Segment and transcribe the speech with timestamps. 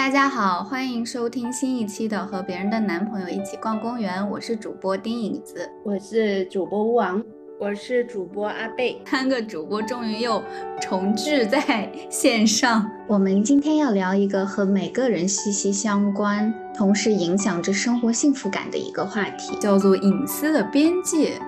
[0.00, 7.22] 大家好，欢迎收听新一期的《和别人的男朋友一起逛公园》，我是主播丁影子，我是主播吴王，
[7.60, 10.42] 我是主播阿贝，三个主播终于又
[10.80, 12.90] 重聚在线上。
[13.06, 21.38] 我们今天要聊一个和每个人息息相关，同时影响着生活幸福感的一个话题，叫做隐私的边界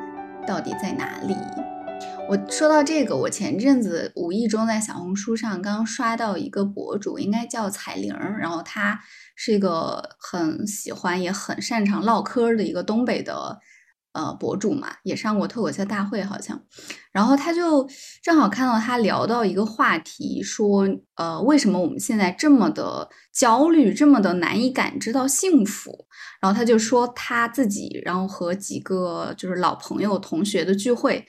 [0.46, 1.34] 到底在哪里？
[2.28, 8.98] 我说到这个，我前阵子无意中在小红书上刚刷到一个博主，应该叫彩玲，然后她
[9.36, 13.58] 是一个很喜欢也很擅长唠嗑的一个东北的
[14.12, 16.62] 呃博主嘛，也上过脱口秀大会好像。
[17.12, 17.86] 然后他就
[18.22, 26.06] 正好看到他聊到一个话题，说呃为什么我们现在这么的焦虑，这么的难以感知到幸福？
[26.40, 31.26] 然后他就说他自己，然后和几个就是老朋友同学的聚会。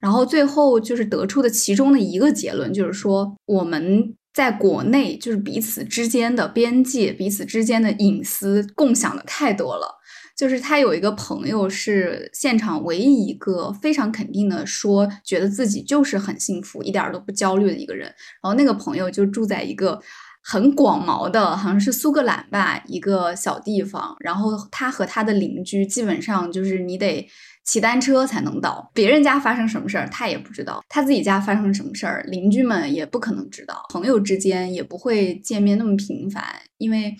[0.00, 9.96] 然后最后就是得出的其中的一个结论，就是说我们在国内就是彼此之间的边界、彼此之间的隐私共享的太多了。
[10.36, 18.04] 就是他有一个朋友是现场唯一一个非常肯定的说，觉得自己就是很幸福，一点都不焦虑的一个人。
[18.42, 19.98] 然后那个朋友就住在一个
[20.42, 24.14] 很广袤的，好像是苏格兰吧一个小地方。
[24.20, 27.26] 然后他和他的邻居基本上就是你得。
[27.66, 33.84] 骑单车才能到别人家发生什么事儿，他也不知道；他自己家发生什么事儿，邻居们也不可能知道。
[33.92, 36.42] 朋友之间也不会见面那么频繁，
[36.78, 37.14] 因为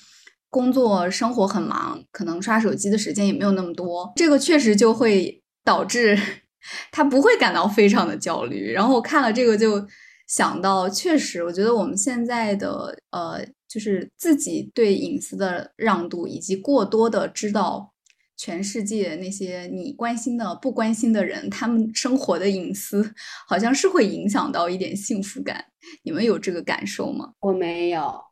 [0.48, 4.12] 工作生活很忙，可能刷手机的时间也没有那么多。
[4.14, 6.16] 这个确实就会导致
[6.92, 8.72] 他不会感到非常的焦虑。
[8.72, 9.84] 然后我看了这个，就
[10.28, 17.92] 想到，确实，我觉得我们现在的呃，就是自己对隐私的让渡，以及过多的知道。
[18.36, 23.12] 全世界那些你关心的、不关心的人，他们生活的隐私，
[23.48, 25.64] 好像是会影响到一点幸福感。
[26.02, 27.32] 你们有这个感受吗？
[27.40, 28.22] 我没有，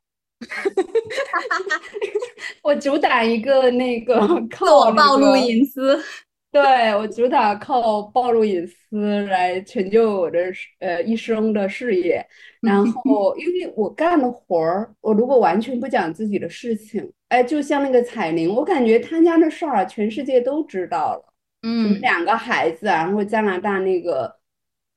[2.62, 4.18] 我主打一个那个
[4.50, 5.98] 靠暴露隐私。
[6.54, 10.38] 对我主打靠暴露隐私来成就我的
[10.78, 12.24] 呃一生的事业，
[12.60, 21.24] 然后因为我干的活儿，我如果完全不讲自己的事情，哎，就像那个彩玲，我感觉他家的事儿全世界都知道了，
[21.62, 24.36] 嗯，两个孩子，然后加拿大那个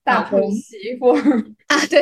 [0.03, 1.99] 大婆媳妇啊，对，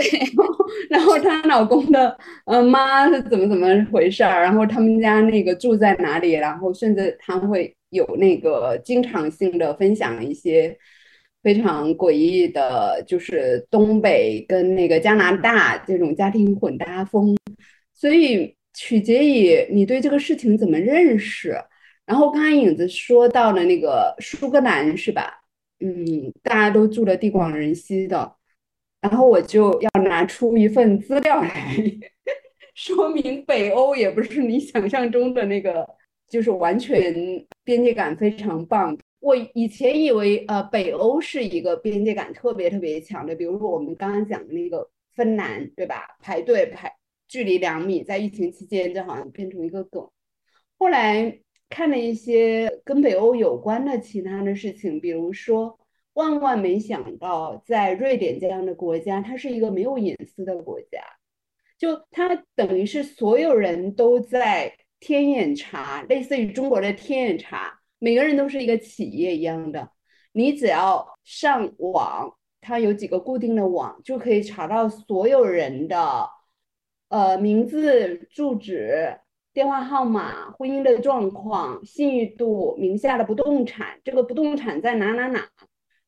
[0.89, 7.73] 然后她老公的呃妈是怎么怎么回事儿，然后他们家那个住在哪里，然后甚至他会。
[7.91, 10.77] 有那个经常性的分享一些
[11.41, 17.37] 非常诡异的，就是东北跟那个加拿大这种家庭混搭风，
[17.93, 21.57] 所以取决于你对这个事情怎么认识。
[22.05, 25.41] 然后刚才影子说到了那个苏格兰是吧？
[25.79, 28.35] 嗯，大家都住的地广人稀的，
[29.01, 31.75] 然后我就要拿出一份资料来
[32.75, 35.87] 说明北欧也不是你想象中的那个。
[36.27, 37.13] 就是完全
[37.63, 38.97] 边界感非常棒。
[39.19, 46.17] 我以前以为，呃，北欧是一个边界感特别特别强的，比如说我们刚刚讲的那个芬兰，对吧？
[46.19, 46.91] 排队排
[47.35, 50.09] 距离两米，在疫情期间，就好像变成一个梗。
[50.77, 51.37] 后来
[51.67, 55.77] 看了一些跟北欧有关的其他的事情，比如说，
[56.13, 61.03] 万万没想到，在瑞典这样的国家，它是一个没有隐私的国家，
[61.77, 64.73] 就它等于是所有人都在。
[64.97, 69.91] 天眼查类似于中国的天眼查，每个人都是一个企业一样的。
[70.31, 76.27] 你只要上网，它有几个固定的网，就可以查到所有人的
[77.15, 79.17] 呃名字、住址、
[79.53, 85.47] 电话号码、婚姻的状况、信誉度、名下的不动产，这个不动产在哪哪哪，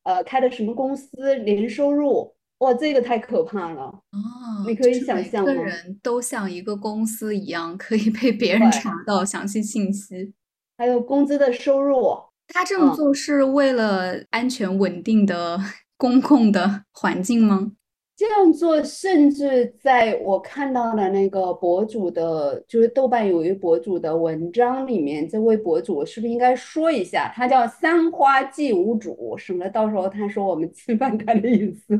[0.03, 2.35] 呃，开的什么公司，年收入。
[2.57, 3.83] 哇，这个太可怕了！
[3.83, 5.49] 哦，你可以想象吗？
[5.49, 10.33] 每个人都像一个公司一样，可以被别人查到详细信息，
[10.77, 12.03] 还有工资的收入。
[12.49, 15.57] 他这么做是为了安全稳定的
[15.95, 17.71] 公共的环境吗？
[18.17, 27.31] 这样做，甚至在我看到的那个博主的，就是豆瓣有一博主的文章里面，这位博主是不是应该说一下？
[27.35, 31.93] 他叫三花祭无主，省得到时候他说我们侵犯他的隐私。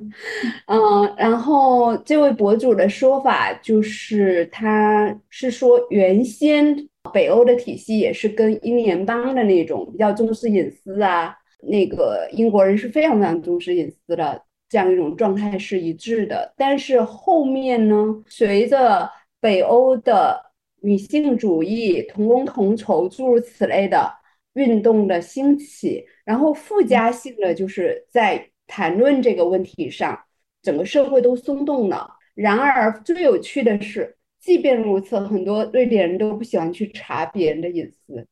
[0.65, 6.75] 嗯， 然后这位博主的说法就是，他是说原先
[7.13, 14.46] 北欧的体系也是跟英联邦的那种比较重视隐私啊，那个英国人是非常非常重视隐私的。
[14.69, 17.95] 这样一种状态是一致的，但是后面呢，
[18.27, 19.09] 随着
[19.39, 20.41] 北欧的
[20.81, 24.11] 女性主义、同工同酬诸如此类的
[24.53, 30.19] 运动的兴起，然后附加性的就是在谈论这个问题上，
[30.61, 32.15] 整个社会都松动了。
[32.35, 38.27] 然而最有趣的是，即便如此，很多瑞典人都不喜欢去查别人的隐私，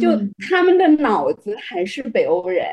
[0.00, 0.10] 就
[0.48, 2.64] 他们的脑子还是北欧人，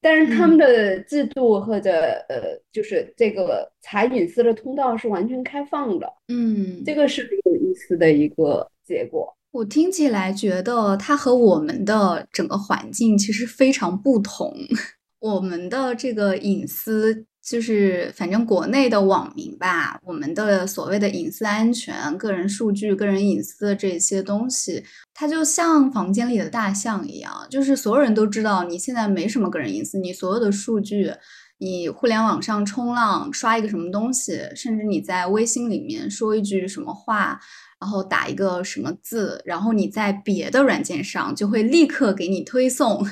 [0.00, 1.90] 但是他们的制度或者
[2.28, 6.10] 呃，就是这个查隐私的通道是完全开放的。
[6.28, 9.32] 嗯，这个是很有意思的一个结果。
[9.52, 14.54] 我听起来觉得它和我们的整个环境其实非常不同。
[15.20, 31.12] 我们的这个隐私，就是反正国内的网民吧，我们的所谓的隐私安全、个人数据、个人隐私的这些东西，它就像房间里的大象一样，就是所有人都知道你现在没什么个人隐私，你所有的数据，
[31.58, 37.40] 你互联网上冲浪刷一个什么东西，甚至你在微信里面说一句什么话。
[37.80, 43.02] 然后打一个什么字，然后你在别的软件上就会立刻给你推送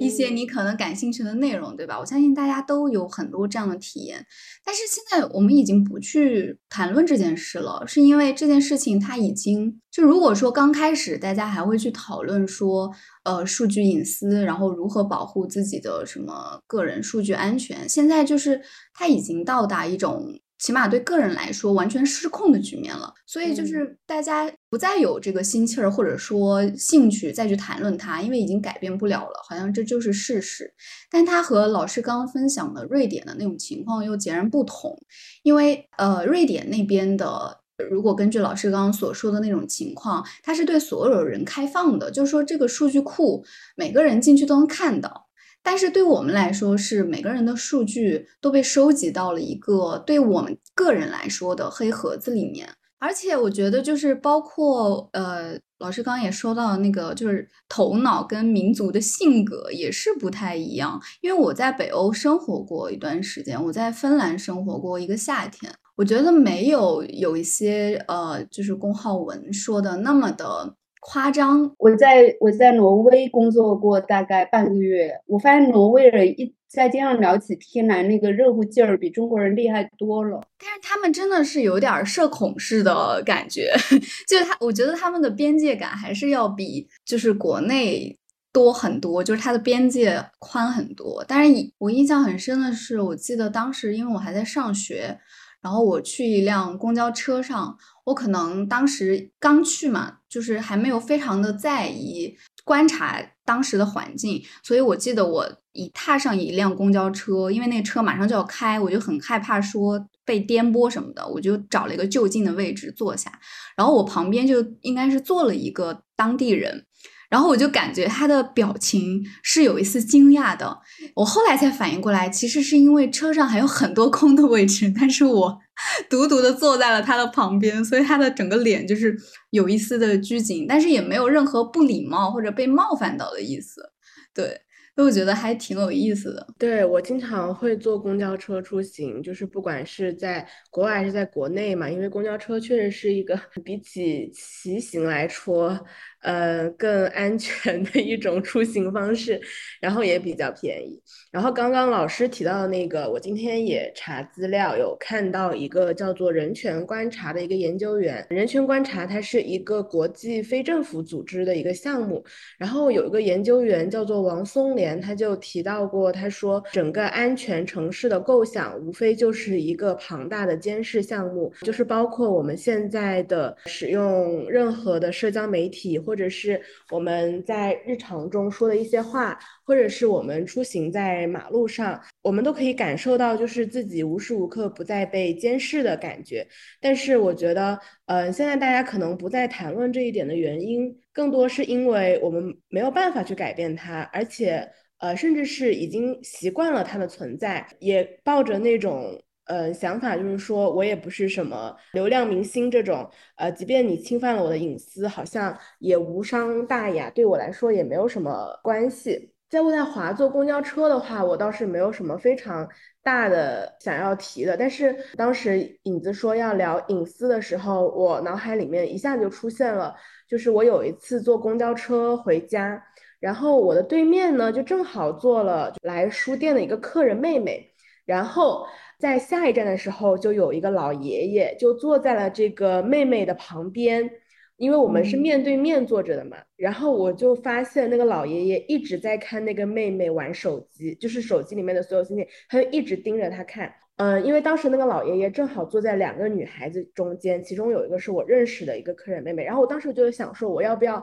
[0.00, 1.96] 一些你可能感兴趣的内容，对吧？
[2.00, 4.26] 我相信大家都有很多这样的体验。
[4.64, 12.90] 但是现在我们已经不去谈论这件事了，是因为这件事情它已经就如果说刚开始大家还会去讨论说，
[13.22, 18.60] 呃，数据隐私，然后如何保护自己的什么个人数据安全，现在就是
[18.92, 20.36] 它已经到达一种。
[20.58, 23.12] 起码对个人来说，完全失控的局面了。
[23.26, 30.72] 所以就是大家不再有这个心气儿，或者说兴趣再去谈论它，因为已经改变不了了，好像这就是事实。
[31.10, 34.96] 但它和老师刚刚分享的瑞典的那种情况又截然不同，
[35.42, 37.60] 因为呃，瑞典那边的，
[37.90, 43.44] 如果根据老师刚刚所说的那种情况，它是对所有人开放的，就是说这个数据库
[43.76, 45.25] 每个人进去都能看到。
[45.68, 52.68] 但是对我们来说，是每个人的数据都被收集到了一个对我们个人来说的黑盒子里面。
[53.00, 61.00] 而且我觉得，就是包括呃，老师刚刚也说到那个，就是头脑跟民族的性格也是不太一样。
[61.20, 70.76] 因为我在北欧生活过一段时间，我在芬兰生活过一个夏天，我觉得没有有一些呃，就是公号文说的那么的。
[71.08, 71.72] 夸张！
[71.78, 80.40] 我在我在挪威工作过大概半个月，我发现挪威人一在街上聊起天来，那个热乎劲儿比中国人厉害多了。
[80.58, 83.72] 但是他们真的是有点社恐式的感觉，
[84.26, 88.18] 就是他，我觉得他们的边界感还是要比就是国内
[88.52, 91.24] 多很多，就是它的边界宽很多。
[91.28, 95.20] 但是我印象很深的是，我记得当时因为我还在上学。
[95.62, 113.32] 然后我去一辆公交车上，我可能当时刚去嘛，就是还没有非常的在意观察当时的环境，所以我记得我一踏上一辆公交车，因为那车马上就要开，我就很害怕说被颠簸什么的，我就找了一个就近的位置坐下，
[113.78, 116.84] 然后我旁边就应该是坐了一个当地人。
[117.30, 120.78] 然后我就感觉他的表情是有一丝惊讶的，
[121.14, 125.58] 我后来才反应过来，其实是因为车上还有很多空的位置，但是我
[126.08, 129.16] 独独的坐在了他的旁边，所以他的整个脸就是
[129.50, 133.90] 有一丝的拘谨，但是也没有任何不礼貌或者被冒犯到的意思，
[134.34, 134.62] 对。
[134.94, 136.46] 所以我觉得还挺有意思的。
[136.58, 145.78] 对我经常会坐公交车出行，就是不管是在国外还是在国内嘛，因为公交车确实是一个 比起骑行来说，
[146.22, 149.40] 呃，更安全的一种出行方式，
[149.80, 151.00] 然后也比较便宜。
[151.30, 158.26] 然后刚刚老师提到的那个，我今天也查资料，有看到一个叫做人权观察的一个研究员。
[158.30, 162.24] 人权观察它是一个国际非政府组织的一个项目，
[162.58, 165.00] 然后有一个研究员叫做王松莲。
[165.00, 176.58] 他就提到过，他说整个安全城市的构想无非就是一个庞大的监视项目，就是包括我们现在的使用任何的社交媒体，或者是
[176.90, 186.46] 我们在日常中说的一些话，或者是我们出行在马路上，我们都可以感受到就是自己无时无刻不在被监视的感觉。
[186.80, 190.96] 但是我觉得，嗯，现在大家可能不再谈论这一点的原因。
[191.12, 209.32] 更多是因为我们没有办法去改变它，而且呃，甚至是已经习惯了它的存在，也抱着那种呃想法，就是说我也不是什么流量明星这种，呃，即便你侵犯了我的隐私，好像也无伤大雅，对我来说也没有什么关系。
[209.48, 212.68] 在渥太华坐公交车的话，我倒是没有什么非常
[213.02, 219.94] 大的想要提的，但是当时影子说要聊隐私的时候，我脑海里面一下子就出现了。
[220.28, 222.82] 就是我有一次坐公交车回家，
[223.20, 227.72] 然后我的对面呢就正好坐了来书店的一个客人妹妹，
[228.04, 228.66] 然后
[228.98, 234.10] 在下一站的时候就有一个老爷爷就坐在了这个妹妹的旁边，
[234.56, 243.72] 因为我们是面对面坐着的嘛，然后我就发现那个老爷爷一直在看那个妹妹玩手机，就是手机里面的所有信息，他就一直盯着她看。
[243.96, 251.02] 嗯，因为当时那个老爷爷正好坐在两个女孩子中间，其中有一个是我认识的一个客人妹妹，然后我当时就想说我要不要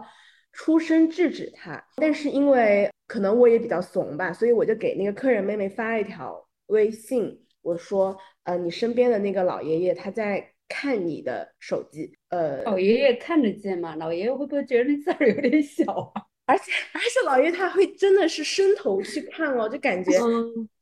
[0.52, 13.96] 出声制止她，但是因为可能我也比较怂吧，所以我就给那个客人妹妹发了一条微信，我说，呃，你身边的那个老爷爷他在看你的手机，呃，老爷爷看得见吗？
[13.96, 16.22] 老爷爷会不会觉得字儿有点小啊？
[16.46, 20.12] 而且而且老爷他会真的是伸头去看哦，就感觉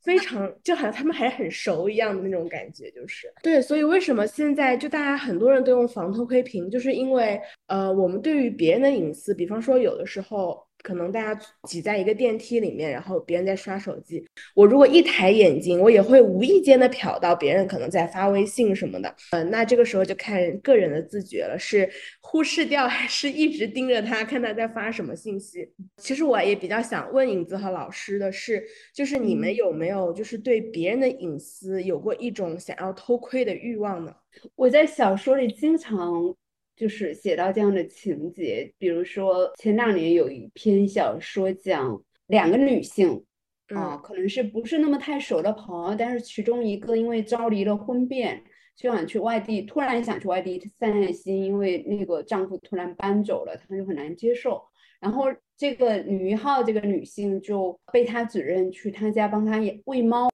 [0.02, 3.62] 非常就好像他们还很熟一样的那种感觉，就是对。
[3.62, 10.60] 所以为什么现在就大家很多人都用防偷窥屏，就是因为呃，我们对于别人的隐私，比方说有的时候。
[10.82, 14.24] 可能大家挤在一个电梯里面，然后别人在刷手机，
[14.54, 19.14] 我如果一抬眼睛，我也会无意间的瞟到别人可能在发微信什么的。
[19.30, 21.88] 嗯，那这个时候就看个人的自觉了，是
[22.20, 25.68] 忽视掉还是一直盯着他看他在发什么信息？
[25.96, 28.62] 其实我也比较想问影子和老师的是，
[28.94, 34.12] 就是你们有没有就是对别人的隐私有过一种想要偷窥的欲望呢？
[34.56, 36.34] 我在小说里经常。
[36.74, 43.24] 就是写到这样的情节，比如说前两年有一篇小说讲两个女性，
[43.68, 48.42] 啊，可能是不是那么太熟的朋友，但是其中一个因为遭离了婚变，
[48.74, 54.62] 就想去外地，突然想去外地散散心，因为那个丈夫突然搬走了，她就很难接受。
[54.98, 55.26] 然后
[55.56, 60.28] 这个女一号这个女性就被她指认去她家帮她喂猫，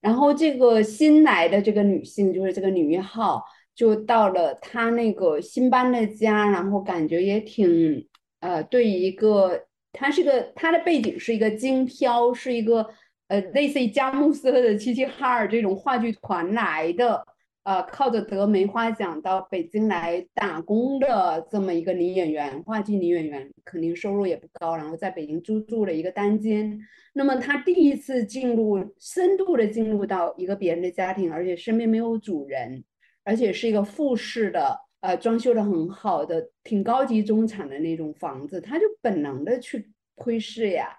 [0.00, 3.42] 然后这个新来的这个女性就是这个女一号。
[3.74, 8.06] 就到了他那个新搬的家，然后感觉也挺，
[8.40, 12.86] 呃，对一个，他是个，他的背景是一个京漂，是一个，
[13.28, 17.26] 呃，类似于佳木斯的齐齐哈尔这种话剧团来的，
[17.64, 26.78] 呃，靠着得梅花奖到北京来打工的这么一个女演员，话剧女演员，肯定收入也不高，然后在北京租住了一个单间。
[27.12, 32.84] 那么她第一次进入，深度的进入到一个别人的家庭，而且身边没有主人。
[33.24, 40.98] 而且是一个复式的，呃，装修的很好的，挺高级中产的那种房子，他就本能的去窥视呀。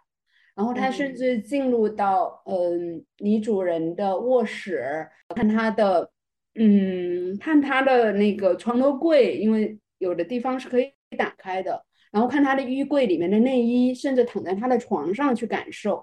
[0.56, 5.06] 然后他甚至进入到，嗯，女主人的卧室，
[5.36, 6.10] 看她的，
[6.56, 11.84] 嗯，看她的那个床头柜，因为有的地方是可以打开的。
[12.10, 16.02] 然后看她的衣柜里面的内衣，甚至躺在她的床上去感受。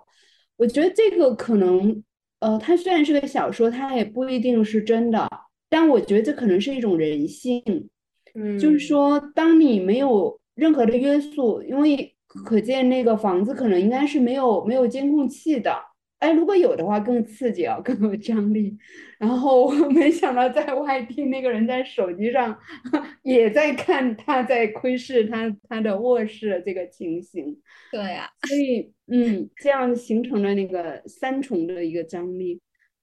[0.57, 2.05] 我觉得这个可能，
[2.41, 5.27] 呃，它虽然是个小说，它也不一定是真的。
[5.73, 7.63] 但我觉得这可能是一种人性，
[8.35, 15.75] 嗯，就是说，当你没有任何的约束，因为可见那个房子可能应该是没有没有监控器的，
[16.19, 18.77] 哎，如果有的话更刺激啊，更有张力。
[19.19, 22.55] 然后没想到在外地那个人在手机上
[23.23, 27.57] 也在看他在窥视他他的卧室这个情形，
[27.91, 32.61] 对呀，所以嗯，这样形成了那个三重的一个张力。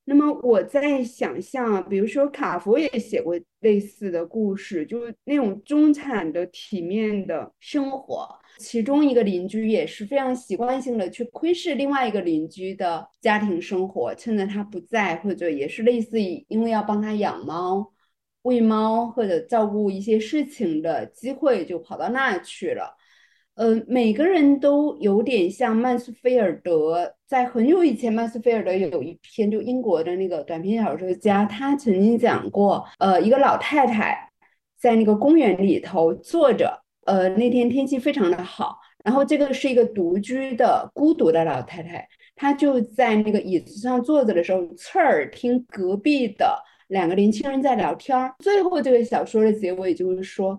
[0.09, 17.93] 那么我在想象，比如说卡佛也写过类似的故事，就是那种中产的体面的生活，其中一个邻居也是非常习惯性的去窥视另外一个邻居的家庭生活，趁着他不在，或者也是类似于因为要帮他养猫、
[18.41, 22.97] 喂猫或者照顾一些事情的机会，就跑到那去了。
[23.59, 27.13] 嗯，每个人都有点像曼斯菲尔德。
[27.27, 34.31] 在很久以前，曼斯菲尔德有一篇就英国的那个短篇小说家，他曾经讲过，呃，一个老太太
[34.79, 48.33] 在那个公园里头坐着，呃，那天天气非常的好，然后这个是一个独居的孤独的老太太，她就在那个椅子上坐着的时候，侧耳听隔壁的两个年轻人在聊天儿。
[48.39, 50.57] 最后这个小说的结尾就是说。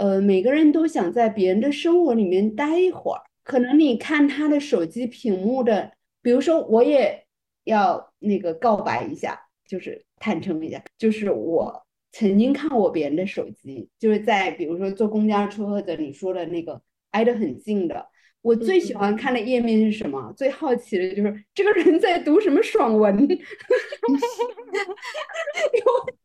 [0.00, 3.20] 呃，每个人都想在别人的生活里面待一会儿。
[3.44, 5.92] 可能你看他的手机屏幕的，
[6.22, 7.26] 比如说，我也
[7.64, 9.38] 要那个告白一下，
[9.68, 16.80] 就是坦诚一下，就是我曾经看过别人的手机，就是在比如说坐公交车或者你说的那个
[17.10, 18.06] 挨得很近的。
[18.40, 20.32] 我最喜欢看的页面是什么？
[20.34, 23.28] 最好奇的就是这个人在读什么爽文，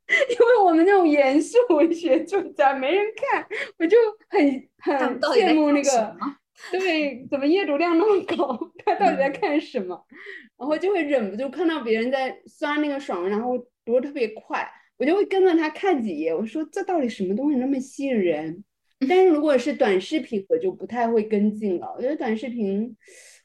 [0.30, 3.46] 因为我们那种严肃文学作家没人看，
[3.80, 3.98] 我就
[4.30, 4.40] 很
[4.78, 6.16] 很羡慕那个，
[6.72, 8.58] 对，怎么阅读量那么高？
[8.86, 10.00] 他到底在看什么？
[10.58, 14.66] 然后就会忍不住看到别人在刷那个爽文，然后读的特别快，
[14.98, 16.34] 我就会跟着他看几页。
[16.34, 18.64] 我说这到底什么东西那么吸引人？
[19.10, 21.94] 但是如果是短视频，我就不太会跟进了。
[21.98, 22.96] 我觉得短视频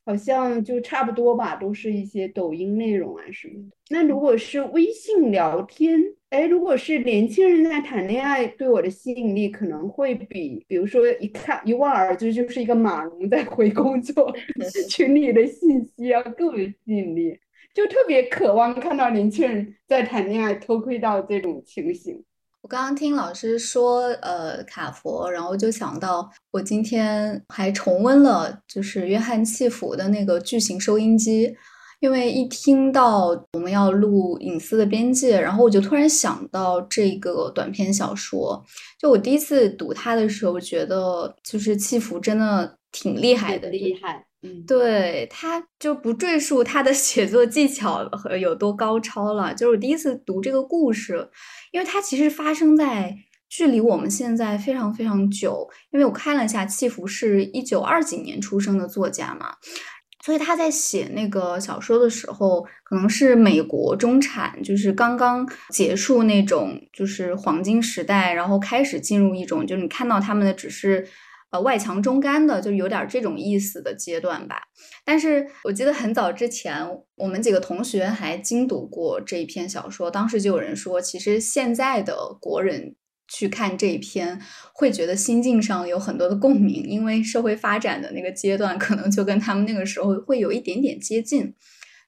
[0.04, 3.76] 好像就差不多吧，都是一些抖音内容啊什么的。
[3.90, 14.34] 那如果是微信聊天，哎，如果是年轻人在谈恋爱，对我的吸引力可能会比，比如说一看一望而知就是一个马龙在回工作
[14.88, 17.38] 群里的信息要更有吸引力。
[17.72, 22.24] 就特别渴望看到年轻人在谈恋爱偷窥到这种情形。
[22.70, 31.52] 刚刚听老师说，呃，卡佛，然后就想到我今天还重温了，就是约翰契福的那个巨型收音机，
[31.98, 38.64] 因为一听到我们要录隐私的边界，然后我就突然想到这个短篇小说。
[39.00, 44.24] 就我第一次读它的时候，觉得就是契福真的挺厉害的，厉害。
[44.66, 49.52] 对，他就不赘述他的 写作技巧和有多高超了。
[49.52, 51.28] 就是我第一次读这个故事，
[51.72, 53.14] 因为它其实发生在
[53.50, 55.68] 距离我们现在非常非常久。
[55.90, 59.54] 因为我看了一下，契福是一九二几年出生的作家嘛，
[60.24, 71.06] 所以他在写那个小说的时候，可能是美国中产，就是刚刚结束那种就是黄金时代，然后开始进入一种，就是你看到他们的只是。
[71.50, 74.62] 呃，外强中干的，就有点这种意思的阶段吧。
[75.04, 82.94] 但是我记得很早之前，我们几个同学还精读过这一篇小说，当时就有人说，其实现在的国人
[83.26, 84.40] 去看这一篇，
[84.72, 91.54] 会觉得心境上有很多的共鸣，因为社会发展的那个阶段，可能就跟他们那个时候会有一点点接近。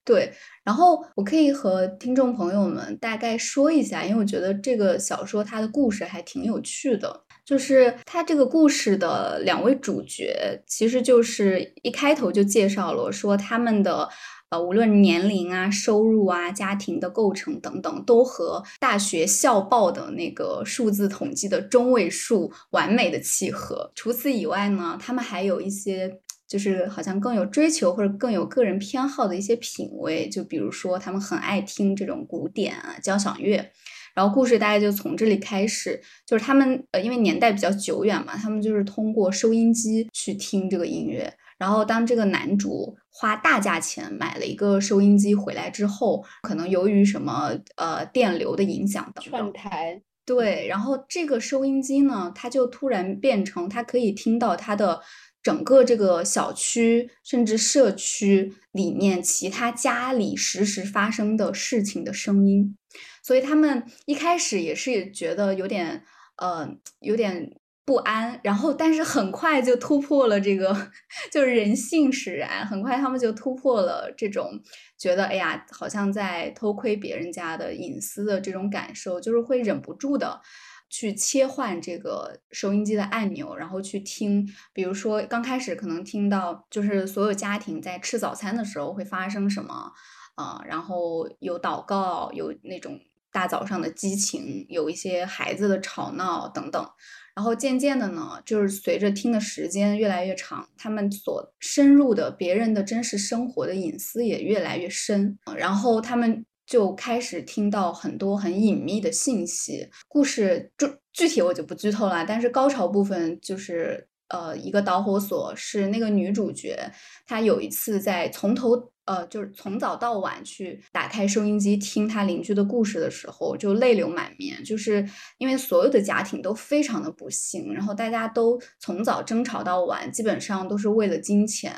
[0.05, 0.33] 对，
[0.65, 7.25] 然后我可以和听众朋友们大概说一下，因为我觉得这个小说它的故事还挺有趣的。
[7.45, 14.09] 就是他这个故事的两位主角，其实就是一开头就介绍了，说他们的
[14.51, 23.91] 呃，无论年龄啊、收入啊、家庭的构成等等，都和大学校报的那个数字统计的中位数完美的契合。
[23.95, 33.71] 除此以外呢，他们还有一些就是好像更有追求或者更有个人偏好的一些品味，就比如说他们很爱听这种古典啊、交响乐。
[34.14, 41.33] 然后故事大概就从这里开始，就是他们呃，因为年代比较久远嘛，他们就是通过收音机去听这个音乐。
[41.59, 55.01] 然后当这个男主花大价钱买了一个收音机回来之后，可能由于什么呃电流的影响等串台，对，然后这个收音机呢，它就突然变成它可以听到它的
[55.40, 62.77] 整个这个小区甚至社区里面其他家里实时发生的事情的声音。
[63.23, 66.05] 所以他们一开始也是觉得有点，
[66.37, 66.69] 呃，
[67.01, 67.55] 有点
[67.85, 70.91] 不安，然后但是很快就突破了这个，
[71.33, 74.61] 就是人性使然，很快他们就突破了这种
[74.99, 80.41] 觉得，哎呀，好像在偷窥别人家的隐私的这种感受，就是会忍不住的
[80.89, 89.93] 去切换这个收音机的按钮，然后去听，比如说刚开始可能听到就是所有家庭在吃早餐的时候会发生什么，
[90.37, 93.01] 啊，然后有祷告，有那种。
[93.33, 96.87] 大早上的激情，有一些孩子的吵闹等等，
[97.35, 109.88] 然后渐渐的呢，就是随着听的时间越来越长，他们所深入的别人的真实生活的隐私也越来越深，然后他们就开始听到很多很隐秘的信息。
[110.07, 116.79] 故事就具体我就不剧透了，但是高潮部分就是呃一个导火索是那个女主角，
[117.27, 118.92] 她有一次在从头。
[119.05, 125.05] 呃，就是从早到晚去打开收音机听他邻居的故事的时候，就泪流满面，就是
[125.38, 131.75] 因为所有的家庭都非常的不幸，然后大家都从早争吵到晚，基本上都是为了金钱，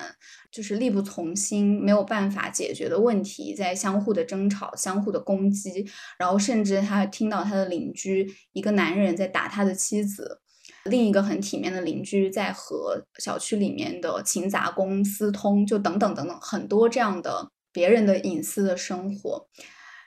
[0.53, 5.87] 就是力不从心，没有办法解决的问题，在相互的争吵、相互的攻击，
[6.19, 10.43] 然后甚至他听到他的邻居一个男人在打他的妻子。
[10.91, 19.47] 另一个很体面的邻居在和小区里面的勤杂工私通，就等等等等，很多这样的别人的隐私的生活。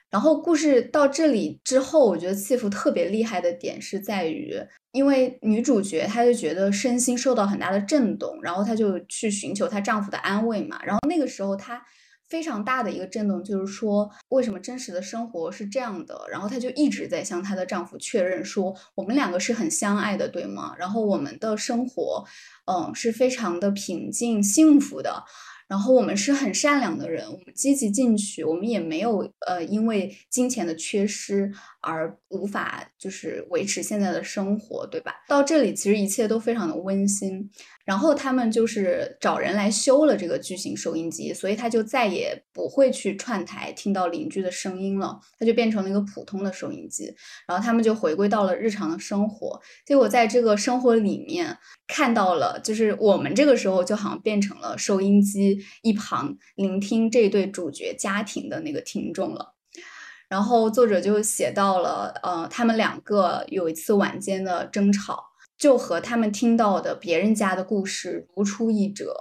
[0.09, 4.55] 然后故事到这里之后，我觉得契福特别厉害的点是在于，
[4.91, 10.79] 因为女主角她就觉得身心受到很大的震动，然后她就去寻求她丈夫的安慰嘛。
[10.83, 11.81] 然后那个时候她。
[12.29, 16.27] 非常大的一个震动，就是说，为什么真实的生活是这样的？
[16.29, 20.75] 然后她就一直在向她的丈夫确认说，我们两个是很相爱的，对吗？
[20.77, 22.25] 然后我们的生活，
[22.65, 25.23] 嗯，是非常的平静幸福的。
[25.67, 31.51] 然后我们是很善良的人，我们积极进取，我们也没有呃因为金钱的缺失
[31.87, 35.13] 而无法就是维持现在的生活，对吧？
[35.29, 37.49] 到这里其实一切都非常的温馨。
[37.85, 47.05] 然后他们就是找人来修了这个巨型收音机，所以他就再也不会去串台听到邻居的声音了，他就变成了一个普通的收音机。
[47.47, 59.53] 然后他们就回归到了日常的生活，结果在这个生活里面看到了，就是我们这个时候就好像变成了收音机一旁聆听这对主角家庭的那个听众了。
[60.29, 65.23] 然后作者就写到了，呃，他们两个有一次晚间的争吵。
[65.57, 69.11] 就和他们听到的别人家的故事如出一辙，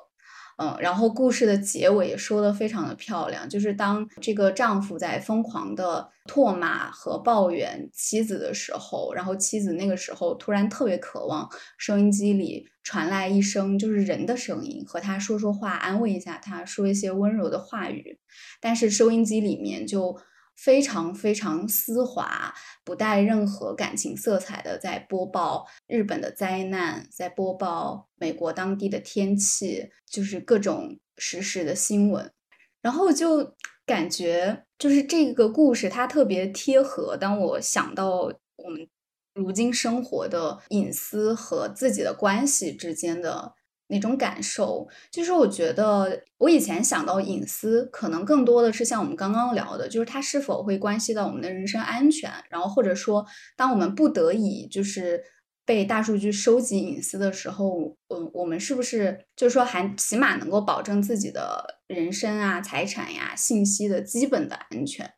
[0.58, 18.18] 嗯，然后故事的结尾也说的非常的漂亮，就是当这个丈夫在疯狂的唾骂和抱怨妻子的时候，然后妻子那个时候突然特别渴望收音机里传来一声就是人的声音，和他说说话，安慰一下他，说一些温柔的话语，
[18.60, 20.14] 但是收音机里面就。
[20.56, 32.32] 非常非常丝滑，不带任何感情色彩的，在播报日本的灾难，在播报美国当地的天气，就是各种实时的新闻。
[32.80, 37.16] 然后就感觉，就是这个故事它特别贴合。
[37.16, 38.88] 当我想到我们
[39.34, 43.55] 如今生活的隐私和自己的关系之间的。
[43.88, 53.24] 那种感受，就是我觉得我以前想到隐私，可能更多的是像我们刚刚聊的，就是它是否会关系到我们的人身安全，然后或者说，
[53.56, 55.22] 当我们不得已就是
[55.64, 65.12] 被大数据收集隐私的时候，嗯，我们是不是就是说还起码能够保证自己的人身啊、财产呀、信息的基本的安全？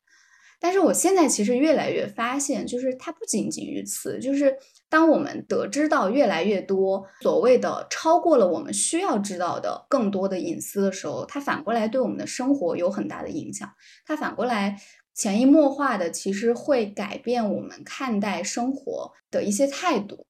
[0.60, 4.56] 但是我现在其实越来越发现，就是它不仅仅于此，就是
[4.88, 13.68] 当我们得知到越来越多所谓的超过了我们需要知道的更多的隐私的时候，它反过来对我们的生活有很大的影响。
[14.06, 14.76] 它反过来
[15.14, 20.26] 潜移默化的，其实会改变我们看待生活的一些态度。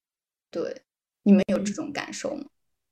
[0.51, 0.83] 对，
[1.23, 2.45] 你们有这种感受吗？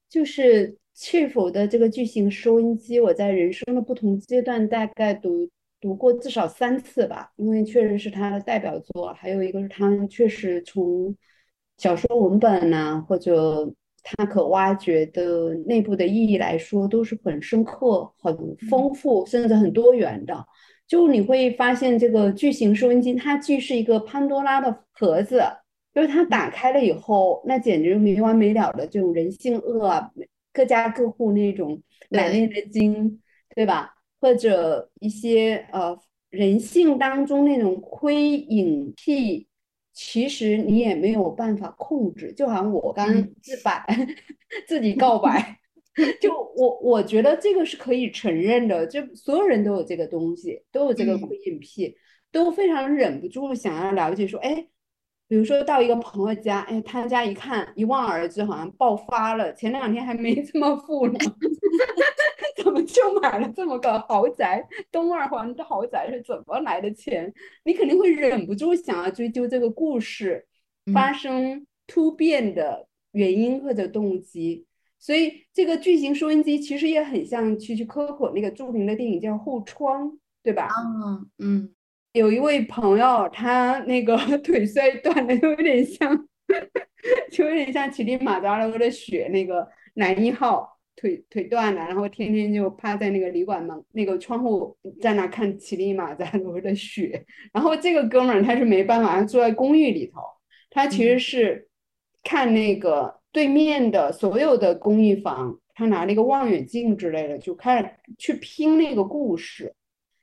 [0.09, 5.49] 就是去否的这个巨型收音机，我在人生的不同阶段大概读。
[5.79, 9.13] 读过至少三次吧，因为确实是他的代表作。
[9.13, 11.15] 还有一个是他确实从
[11.79, 18.35] 小说文本呐，或者它可挖掘的内部的意义来说，都是很深刻、很
[18.71, 20.47] 丰富，甚至很多元的。
[20.87, 25.43] 就你会发现，这个巨型收音机它既是一个潘多拉的盒子，
[25.93, 30.11] 就是它打开了以后，那简直没完没了的这种人性恶啊，
[30.53, 33.21] 各家各户那种难念的经，
[33.55, 33.95] 对吧？
[34.21, 35.99] 或者一些呃
[36.31, 39.47] 人性当中那种窥隐癖，
[39.97, 42.31] 其实你也没有办法控制。
[42.35, 43.09] 就好像我刚
[43.41, 43.83] 自白，
[44.69, 45.59] 自己告白，
[46.21, 51.97] 就我我觉得这个是可以承认的，就所有人都有这个东西，都有这个窥隐癖，
[52.31, 54.69] 都非常忍不住想要了解，说哎。
[55.29, 61.19] 比如说到一个朋友家，哎，他家一看一望而知，好像爆发了，前两天还没这么富呢，
[62.63, 64.67] 怎么就买了这么个豪宅？
[64.91, 67.33] 东二环的豪宅是怎么来的钱？
[67.65, 70.47] 你肯定会忍不住想要追究这个故事
[70.93, 74.65] 发生突变的原因或者动机。
[74.99, 80.11] 所以这个巨型收音机其实也很像区区可可那个著名的电影叫《后窗》，
[80.43, 80.69] 对吧？
[80.99, 81.73] 嗯嗯。
[82.13, 86.27] 有一位朋友，他那个 腿摔断了，有点像，
[87.31, 97.25] 就有点像乞力马扎罗的雪那个男一号腿腿断了，然后天天就趴在那个旅馆门那个窗户在那看乞力马扎罗的雪。
[97.53, 100.21] 然后这个哥们儿他是没办法，他住在公寓里头，
[100.71, 101.69] 他其实是
[102.25, 109.75] 看那个对面的所有的公寓房，他拿了一个望远镜之类的，就开始去拼那个故事。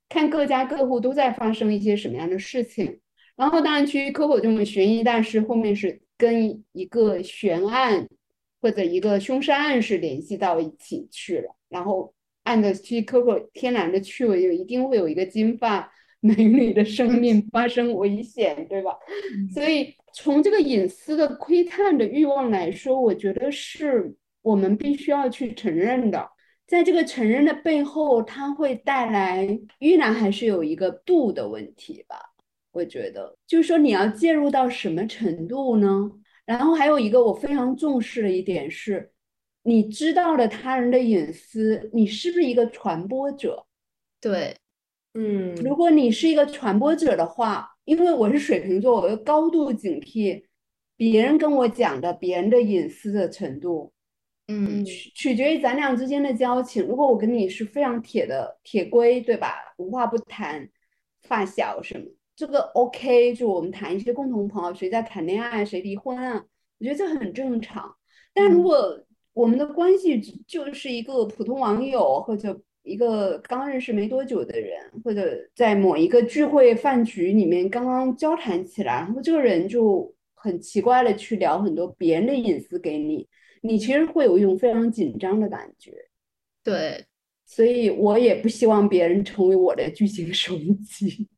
[0.10, 3.00] 看各家各户都在发生一些什么样的事情，
[3.36, 8.08] 然后当然去科普这种悬疑大师后面是跟一个悬案
[8.64, 18.98] 或者一个凶杀案是联系到一起去了，然后按照去 Coco 天然的趣味，就一定会有一个金发美女的生命 发生危险，对吧？
[19.54, 26.30] 所以从这个隐私的窥探的欲望来说，我觉得是我们必须要去承认的。
[26.66, 32.16] 在这个承认的背后，它会带来依然还是有一个度的问题吧？
[32.72, 36.10] 我觉得，就是说你要介入到什么程度呢？
[36.46, 39.12] 然后还有一个我非常重视的一点是，
[39.64, 43.66] 你知道了他人的隐私，你是不是一个传播者？
[44.20, 44.56] 对，
[45.14, 50.44] 嗯，如果你是一个传播者的话，因为我是水瓶座，我要高度警惕
[50.96, 53.92] 别人跟我讲的别人的隐私的程度。
[54.48, 56.86] 嗯，取取决于咱俩之间的交情。
[56.86, 59.56] 如果我跟你是非常铁的铁龟，对吧？
[59.78, 60.70] 无话不谈，
[61.22, 63.34] 发小什么，这个 OK。
[63.36, 66.46] 就我们谈一些共同朋友，谁在谈恋爱，谁离婚啊？
[66.80, 67.96] 我觉得这很正常。
[68.34, 69.00] 但如果
[69.34, 83.28] 我们的关系就是一个普通网友，或者一个刚认识没多久的人，或者在某一个聚会饭局里面刚刚交谈起来，然后这个人就很奇怪的去聊很多别人的隐私给你。
[83.62, 85.94] 你其实会有一种非常紧张的感觉，
[86.62, 87.06] 对，
[87.46, 91.30] 所以我也不希望别人成为我的巨型收音机，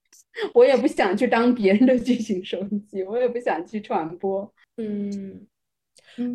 [0.54, 4.54] 我也不想去当别人的巨型收音机，我也不想去传播。
[4.78, 5.48] 嗯，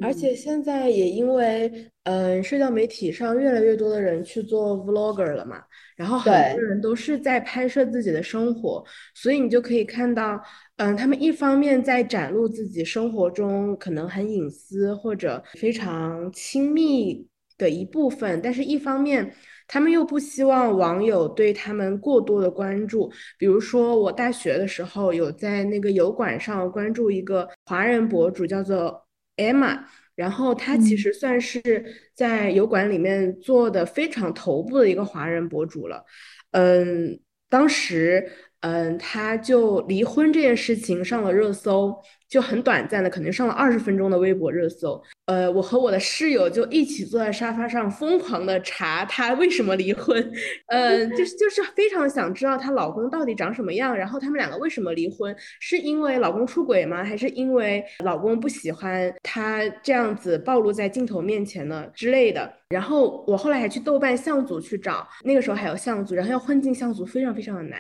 [0.00, 5.62] 而且现在也因为，嗯，社交媒体上越来越多的人去做 vlogger 了嘛，
[5.96, 8.84] 然后很多人都是在拍摄自己的生活，
[9.14, 10.42] 所以你就可以看到，
[10.76, 17.26] 嗯，他们一方面在展露自己生活中可能很隐私或者非常亲密
[17.58, 19.34] 的一部分，但是一方面。
[19.72, 29.00] 他们又不希望网友对他们过多的关注，比如说我大学的时候有在那个油管上关注一个华人博主，叫做
[29.36, 29.78] Emma，
[30.16, 31.84] 然后他其实算是
[32.16, 36.04] 在油管里面做的非常头部的一个华人博主了，
[36.50, 38.28] 嗯，当时
[38.62, 41.96] 嗯他就离婚这件事情上了热搜。
[42.30, 45.02] 就很短暂的，可能上了二十分钟的微博热搜。
[45.30, 50.20] 呃，我和我的室友就一起坐在沙发上，疯狂的查她为什么离婚。
[50.66, 55.32] 嗯， 就是就是非常想知道她老公到底长什么样，然后他们两个为什么离婚？
[55.60, 57.04] 是因为老公出轨吗？
[57.04, 62.52] 还是因为老公不喜欢她这样子暴露在镜头面前呢之类的？
[62.70, 67.78] 然后我后来还去豆瓣相组去找，那个时候还有相组，然后要混进相组非常非常的难。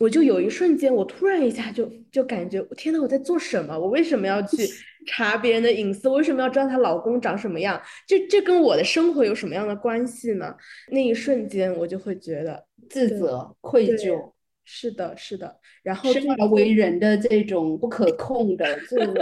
[0.00, 3.78] 我就有一瞬间，我突然一下就就感觉，天呐，我在做什么？
[3.78, 4.56] 我为什么要去
[5.06, 6.08] 查别人的隐私？
[6.08, 7.80] 我为什么要知道她老公长什么样？
[8.06, 10.54] 这这跟我的生活有什么样的关系呢？
[10.90, 14.32] 那一瞬间，我就会觉得自责、愧疚。
[14.64, 15.60] 是的，是的。
[15.82, 19.14] 然后生而为人的这种不可控的自我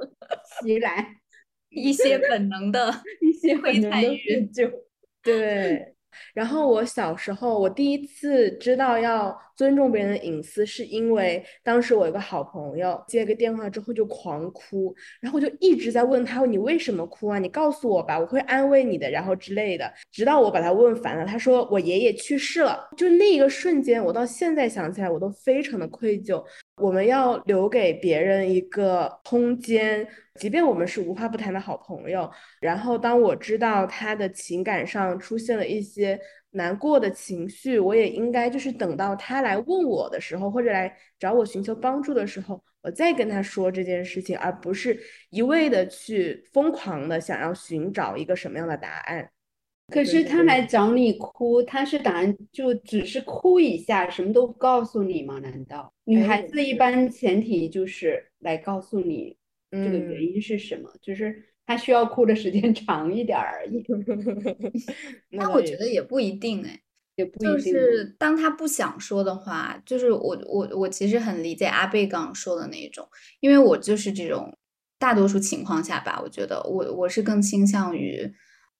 [0.62, 1.06] 袭来，
[1.68, 4.70] 一些本能的 一些本能的愧疚，
[5.22, 5.92] 对。
[6.32, 17.38] 然后我小时候，我第一次知道要尊重别人的隐私，是因为当时我有个好朋友接个电话之后就狂哭，然后我就一直在问他，你为什么哭啊？
[17.38, 19.90] 你告诉我吧，我会安慰你的，然后之类的。
[20.12, 22.86] 直到我把他问烦了，他说我爷爷去世了。
[22.96, 26.44] 就那一个瞬间，我到现在想起来，我都非常的愧疚。
[26.76, 32.30] 我们要留给别人一个空间，即便我们是无话不谈的好朋友。
[32.60, 36.20] 然后，当我知道他的情感上出现了一些
[36.56, 44.98] 难过的情绪，我也应该就是等到他来问我的时候，或者来找我寻求帮助的时候，我再跟他说这件事情，而不是
[45.30, 49.30] 一味的去疯狂的想要寻找一个什么样的答案。
[49.92, 55.38] 可是他来找你哭，他是打算就只是哭一下，什么都不告诉你吗？
[55.38, 59.36] 难道女孩子一般前提就是来告诉你
[59.70, 60.90] 这个原因是什么？
[61.00, 63.84] 就是他需要哭的时间长一点而已。
[65.30, 66.80] 那我觉得也不一定哎，
[67.16, 67.72] 也不一定。
[67.74, 73.06] 就是当他不想说的话，就是我我我其实很理解阿贝刚刚说的那一种，
[73.40, 74.56] 因为我就是这种
[74.98, 78.32] 大多数情况下吧，我觉得我我是更倾向于。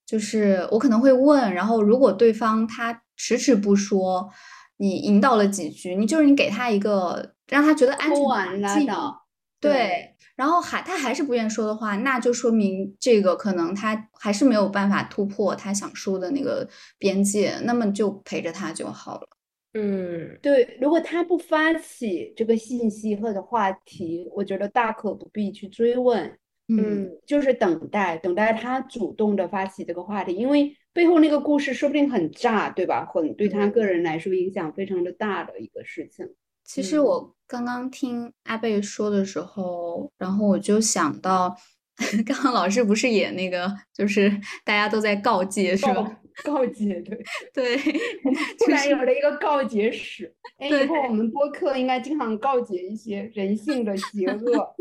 [0.06, 4.30] 就是我可能会问，然后如果对方他迟迟不说，
[4.76, 9.14] 你引导了几句，你就是你给他一个让他觉得安全感的，
[9.60, 16.68] 对，然后还他还是不愿说的话，那就说明这个可能他还是没有办法突破他想说的那个
[16.98, 19.28] 边界，那么就陪着他就好了。
[19.72, 26.38] 嗯，对，如果他不发起这个信息或者话题，我觉得大可不必去追问。
[26.68, 33.06] 嗯，就是等待，等待他主动的发起这个话题，因为背后那个故事说不定很炸，对吧？
[33.06, 36.28] 很对他个人来说影响非常的大的一个事情。
[36.66, 41.56] 其实我刚刚听阿贝说的时候，然后我就想到，
[42.26, 44.28] 刚刚老师不是也那个，就是
[44.64, 46.20] 大家都在告诫，是吧？
[46.44, 47.18] 告诫，对
[47.54, 47.76] 对，
[48.58, 50.34] 突然有了一个告诫史。
[50.58, 54.74] 哎，以后我们播客应该经常告诫一些人性的邪恶，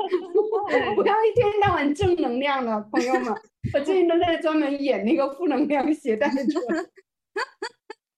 [0.96, 3.34] 不要一天到晚正能量的，朋友们。
[3.74, 6.60] 我最近都在专门演那个负能量携带者。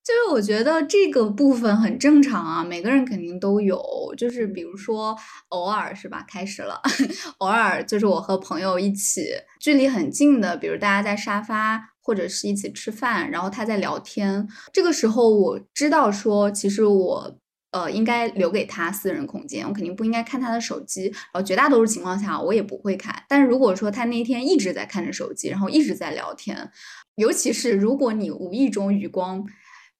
[0.08, 3.78] 就是我觉得这个部分很正常啊，每个人肯定都有。
[4.18, 5.14] 就是比如说
[5.50, 6.82] 偶尔是吧，开始了，
[7.40, 9.26] 偶尔就是我和朋友一起，
[9.60, 11.90] 距离很近的，比如大家在沙发。
[12.08, 17.38] 或者是一起吃饭，然后他在聊天，这个时候我知道说，其实我
[17.72, 21.08] 呃应该留给他私人空间，我肯定不应该看他的手机。
[21.08, 23.14] 然后绝大多数情况下我也不会看。
[23.28, 26.72] 但是如果说他那天一直在看着手机，然后一直在聊天，
[27.16, 29.44] 尤其是如果你无意中余光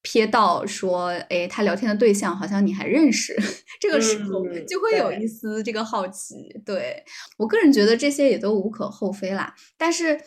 [0.08, 3.36] 瞥到说，哎，他聊天的对象好像你还认识，
[3.80, 6.36] 这个时候就会有一丝这个好奇。
[6.66, 7.04] 对
[7.38, 10.20] 我个人觉得这些也都无可厚非啦，但是。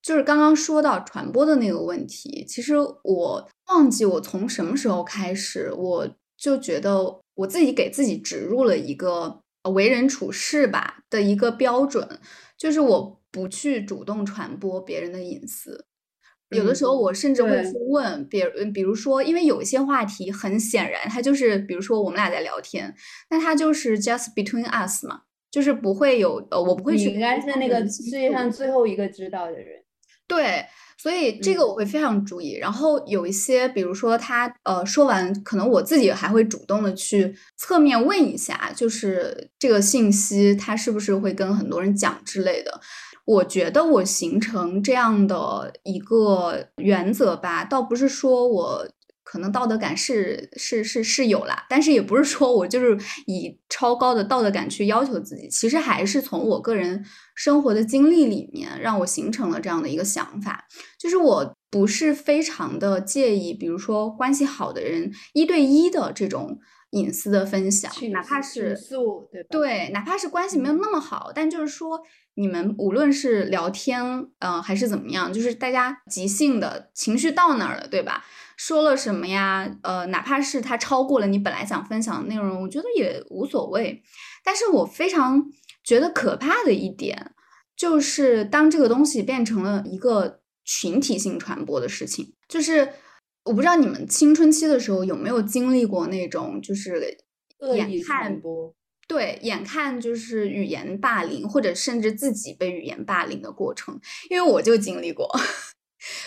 [0.00, 9.42] 就是刚刚说到传播的那个问题，其实我忘记我从什么时候开始，我就觉得我自己给自己植入了一个
[9.74, 12.20] 为人处事吧的一个标准，
[12.56, 15.84] 就是我不去主动传播别人的隐私。
[16.50, 22.94] 有的时候我甚至会去问比如，比如说，因为有一些话题很显然，它就是比如说我们俩在聊天，
[23.30, 25.22] 那它就是 just between us 嘛。
[25.50, 27.06] 就是不会有呃，我不会去。
[27.08, 29.82] 应该是那个世界上最后一个知道的人。
[30.26, 30.62] 对，
[30.98, 32.52] 所以这个我会非常注意。
[32.52, 42.78] 然后有一些，比如说他呃说完，可能我自己还会主动的去侧面问一下，就是这个信息他是不是会跟很多人讲之类的。
[43.28, 48.88] 我觉得我形成这样的一个原则吧，倒不是说我
[49.22, 57.04] 可能道德感是是是是有啦，但是也不是说我就是以超高的道德感去要求自己，其实还是从我个人
[57.38, 60.66] 生活的经历里面让我形成了这样的一个想法，
[60.98, 66.58] 就是我不是非常的介意，比如说关系好的人一对一的这种。
[66.92, 68.74] 隐私的分享，哪怕是
[69.50, 72.00] 对，哪怕是关系没有那么好，但就是说，
[72.36, 74.02] 你们无论是聊天，
[74.38, 78.24] 嗯，还是怎么样，就是大家即兴的情绪到哪儿了，对吧？
[78.56, 79.70] 说了什么呀？
[79.82, 84.02] 呃，哪怕是他超过了你本来想分享的内容，我觉得也无所谓。
[84.42, 85.44] 但是我非常
[85.88, 87.32] 觉得可怕的一点，
[87.74, 92.92] 就是当这个东西变成了一个群体性传播的事情，就是。
[93.44, 97.16] 我不知道你们青春期的时候有没有经历过那种，就是
[97.74, 98.38] 眼看
[99.06, 103.98] 对，眼看就是语言霸凌，或者甚至自己被语言霸凌的过程。
[104.28, 105.26] 因为我就经历过，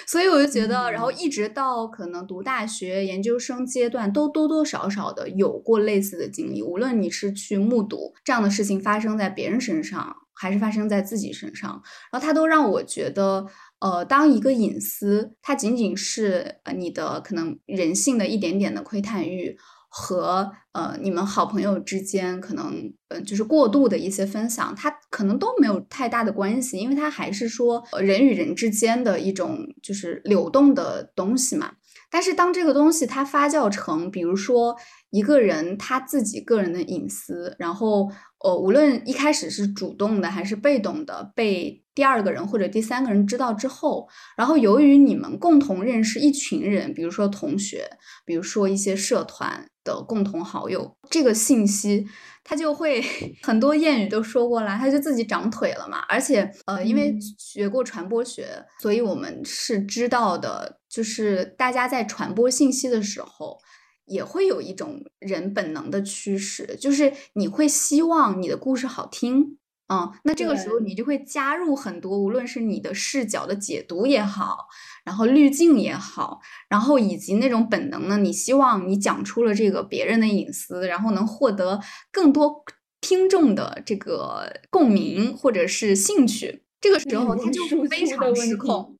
[0.05, 6.61] 所以我就觉得，然后一直到可能读大学、研究生阶段，都多多少少的有过类似的经历。
[6.61, 13.47] 无论你是去目睹这样的事情发生在别人身上，还是发生在自己身上，然后它都让我觉得。
[13.81, 19.57] 呃，当一个隐私，它仅仅是呃你的可能人性的一点点的窥探欲，
[19.93, 31.73] 和呃你们好朋友之间可能呃就是过度的一些分享，它可能都没有太大的关系，因为它还是说人与人之间的一种就是流动的东西嘛。
[32.09, 34.75] 但是当这个东西它发酵成，比如说
[35.09, 38.09] 一个人他自己个人的隐私，然后
[38.43, 41.79] 呃无论一开始是主动的还是被动的被。
[41.93, 47.85] 第二个人或者第三个人知道之后，然后由于你们共同认识一群人，比如说同学，
[48.25, 52.05] 比如说一些社团的共同好友，这个信息
[52.43, 53.03] 他就会
[53.43, 55.99] 很多谚语都说过了，他就自己长腿了嘛。
[56.09, 63.57] 而且呃，因为学过传播学，所以我们是知道的，就是大家在传播信息的时候，
[64.05, 69.57] 也会有一种人本能的驱使，就是你会希望你的故事好听。
[69.91, 74.69] 嗯，那这个时候你就会加入很多，无论是你的视角的解读也好，
[75.03, 82.63] 然后滤镜也好，然后以及那种本能呢，你希望你讲出了这个别人的隐私，然后能获得更多
[83.01, 88.97] 听众的这个共鸣或者是兴趣，这个时候他就非常失控，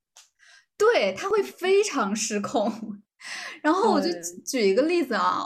[0.78, 3.00] 对他会非常失控。
[3.62, 4.10] 然后我就
[4.46, 5.42] 举一个例子啊，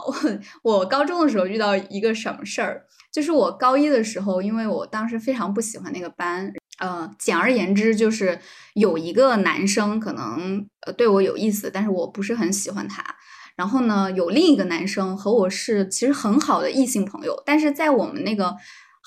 [0.62, 2.84] 我我高中的时候遇到一个什么事儿。
[3.12, 8.38] 就是我高一的时候，因为我当时非常不喜欢那个班，呃，简而言之就是
[8.74, 13.02] 有一个男生可能呃对我有意思，但是我不是很喜欢他。
[13.56, 18.54] 然后呢，有另一个男生和我是其实很好的异性朋友，但是在我们那个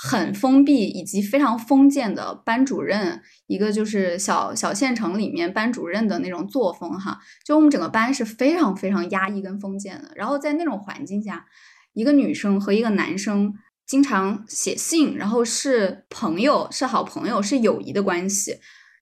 [0.02, 10.12] 很封闭以及非常封建的班主任，一个就是小小县城里面班主任的那种作风哈，就我们整个班是非常非常压抑跟封建的。
[10.16, 11.46] 然后在那种环境下，
[11.94, 13.54] 一个女生和一个男生。
[13.86, 18.54] 经常写信，然后是朋友，是好朋友，是友谊的关系。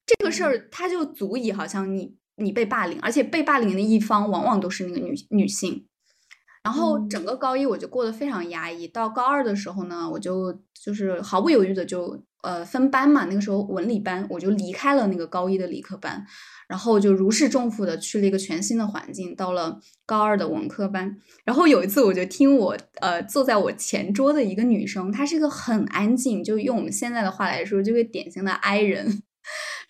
[0.05, 5.86] 这个事儿，他就足以好像你你被霸凌，而且被霸凌的一方往往都是那个女女性。
[6.67, 8.85] 然后整个高一我就过得非常压抑。
[8.89, 16.25] 到高二的时候呢，我就就是毫不犹豫的就呃分班嘛，那个时候文理班，我就离开了那个高一的理科班。
[16.67, 21.15] 然后就如释重负的去了一个全新的环境，到了高二的文科班。
[21.45, 29.23] 然后有一次，我就听我呃坐在我前桌的一个女生，她是一个很安静，就用我们现在的话来说，就是典型的 I 人，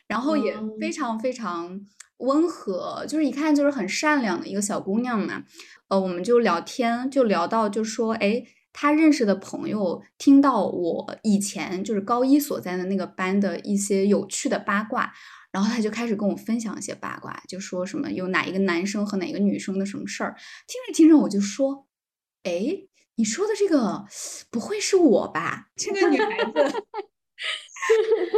[0.08, 1.82] 然后也非常非常
[2.18, 5.42] 温和，就是一看就是很善良的一个小姑娘嘛。
[5.90, 15.14] 呃，我们就聊天，就聊到就说，哎，他认识的朋友听到我以前就是高一所在的那个班的一些有趣的八卦。
[15.50, 20.36] 然后他就开始跟我分享一些八卦，就说什么有哪一个男生和哪个女生的什么事儿。
[20.68, 21.88] 听着听着，我就说
[22.44, 22.86] ：“哎，
[23.16, 24.06] 你说的这个
[24.52, 26.84] 不会是我吧？” 这个女孩子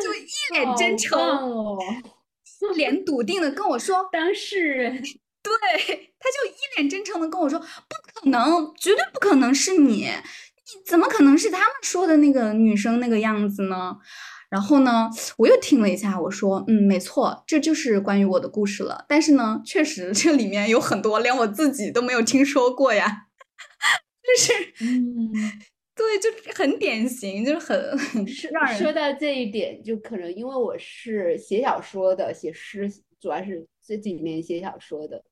[0.01, 1.19] 就一脸真诚，
[2.71, 5.03] 一脸笃定的跟我说：“当事人。”
[5.61, 7.65] 对，他就一脸真诚的跟我说：“不
[8.13, 13.97] 可能，绝对不可能是你，你怎么可能是他们说的那个女生那个样子呢？”
[14.49, 19.05] 然后呢，我又听了一下，我说，嗯，没错，这就是关于我的故事了。
[19.07, 23.27] 但是呢，确实这里面有很多连我自己都没有听说过呀，
[24.23, 25.31] 就是， 嗯，
[25.95, 27.79] 对，就很典型，就是很
[28.51, 32.91] 让人说到这一点，就可能因为我是写小说的，写诗
[33.21, 35.23] 主要是这几年写小说的，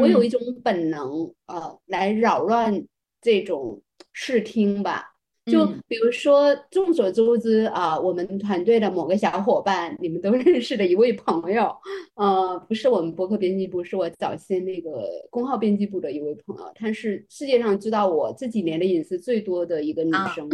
[0.00, 2.84] 我有一种本能，呃，来扰乱
[3.20, 3.80] 这种
[4.12, 5.12] 视听吧。
[5.46, 11.72] 就比如说，众所周知啊，我们团队的某个小伙伴，你们都认识的一位朋友，
[12.14, 20.48] 呃，不是我们博客编辑部，是我早先那个公号编辑部的一位朋友，她是世界上知道我这几年的隐私最多的一个女生。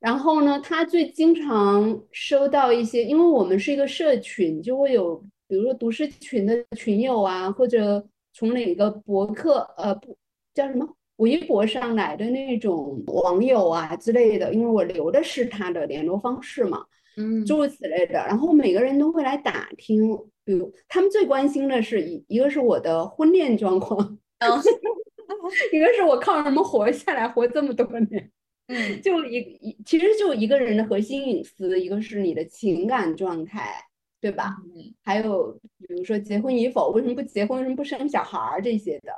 [0.00, 8.02] 然后呢，她最经常收到一些，因为我们是一个社群，就会有，比如说读诗群的群友啊，或者
[8.34, 10.18] 从哪个博客，呃，不
[10.52, 10.86] 叫什么？
[11.18, 16.84] 微博上来的那种网友啊之类的，因为我留的是他的联络方式嘛，
[17.16, 18.14] 嗯，诸如此类的。
[18.14, 20.10] 然后每个人都会来打听，
[20.44, 24.50] 比如他们最关心的是一一个是我的婚恋状况，嗯
[25.72, 28.32] 一个是我靠什么活下来，活这么多年，
[28.66, 33.72] 嗯， 就一一其实就一个人的核心隐私，一个是你的情感状态，
[34.24, 34.56] 对吧？
[34.74, 35.52] 嗯，还有
[35.86, 39.12] 比如说结婚与否，为什么不结婚，为什么不生小孩儿这些的。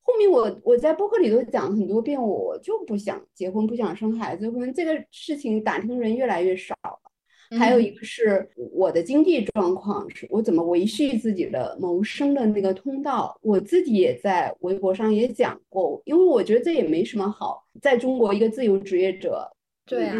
[0.00, 4.50] 后面我我在播客里头讲很多遍，我就不想结婚，不想生孩子。
[4.50, 7.56] 可能这个事情打听人越来越少了。
[7.56, 13.38] 还有一个是我的经济状况，是我怎么维系自己的谋生的那个通道。
[13.42, 17.64] 我自己也在微博上也讲过，因为我觉得这也没什么好。
[17.80, 19.48] 在中国，一个自由职业者，
[19.86, 20.16] 对啊，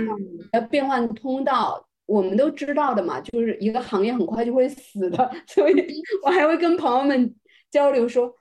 [0.53, 5.31] 要变换通道，我们都知道的嘛，就是一个行业很快就会死的。
[5.47, 7.35] 所以我还会跟朋友们
[7.71, 8.35] 交流说。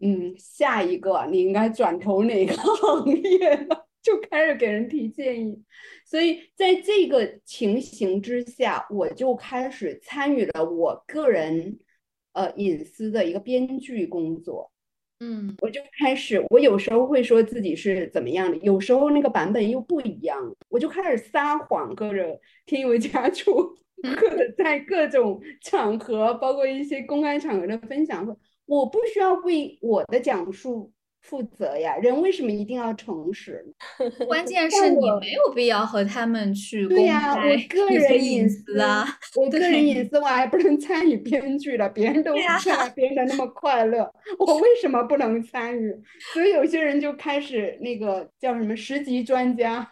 [0.00, 3.66] 嗯，下一个你应该转投哪个行业？
[4.00, 5.60] 就开始给人提建议。
[6.06, 11.80] 所以在这个情形之下，我就开始参与了我个人
[12.32, 14.70] 呃隐私的一个编剧工作。
[15.20, 30.92] 嗯，我就开始，我有时候会说自己是怎么样的，有时候那个版本又不一样，我就开始撒谎，搁着添油加醋，或者 在各种场合，包括一些公开场合的分享我不需要为我的讲述
[31.28, 33.62] 负责呀，人为什么一定要诚实？
[34.26, 39.04] 关键是你没有必要和他们去对呀，我个人隐私啊，
[39.36, 42.32] 我个人隐私我还不能参与编剧了，别人都
[42.64, 45.94] 在编的那么快乐，我为什么不能参与？
[46.32, 49.86] 所以有些人就开始那个叫什么十级专家，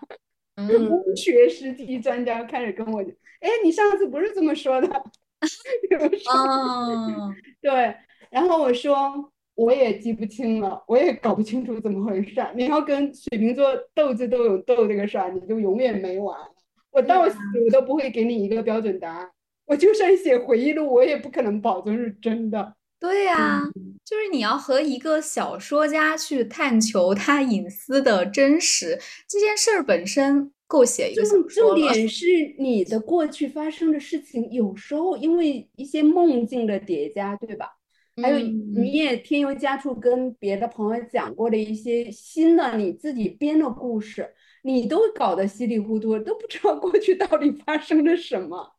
[0.56, 3.02] 文学十级专家开始跟我，
[3.40, 4.88] 哎，你上次不是这么说的？
[6.32, 7.30] 哦，
[7.60, 7.94] 对。
[8.30, 12.34] 然后我说我也记不清了，我也搞不清楚怎么回事。
[12.54, 16.38] 你要跟水瓶座斗智斗勇斗这个事儿，你就永远没完。
[16.92, 19.28] 我到死我都不会给你一个标准答案。
[19.66, 22.74] 我就算写回忆录，我也不可能保证是真的。
[23.00, 23.60] 对呀，
[24.04, 28.98] 就是你要和一个小说家去探求他隐私的真实，
[29.28, 32.26] 这件事儿本身够写一个小说重点是
[32.58, 37.75] 你的过去发生的事情，有时候因为一些梦境的叠加，对吧？
[38.22, 48.72] 还有，你也添油加醋跟别的朋友讲过的一些新的你自己编的故事，你都搞得稀里糊涂，都不知道过去到底发生了什么。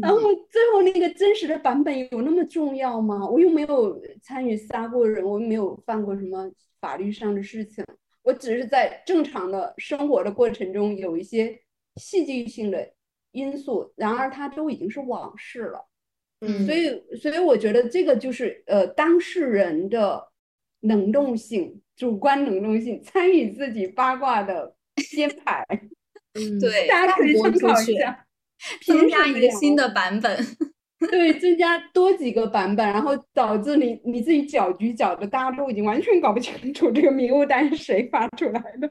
[0.00, 3.28] 然后最后那个真实的版本有那么重要吗？
[3.28, 6.50] 我又没有参与杀过人，我又没有犯过什么
[6.80, 7.84] 法律上的事情，
[8.22, 11.60] 我只是在正常的生活的过程中有一些
[11.96, 12.90] 戏剧性的
[13.32, 15.86] 因素，然而它都已经是往事了。
[16.66, 20.28] 所以，所以我觉得这个就是呃，当事人的
[20.80, 24.74] 能动性、主观能动性，参与自己八卦的
[25.12, 25.64] 编排，
[26.34, 28.26] 嗯，对，大家可以参考一下，
[28.84, 30.36] 增加一个新的版本，
[31.10, 38.90] 对，增加多几个版本，然后导致你你自己搅局搅的，大家都已经完全搞不清楚这个迷雾单是谁发出来的。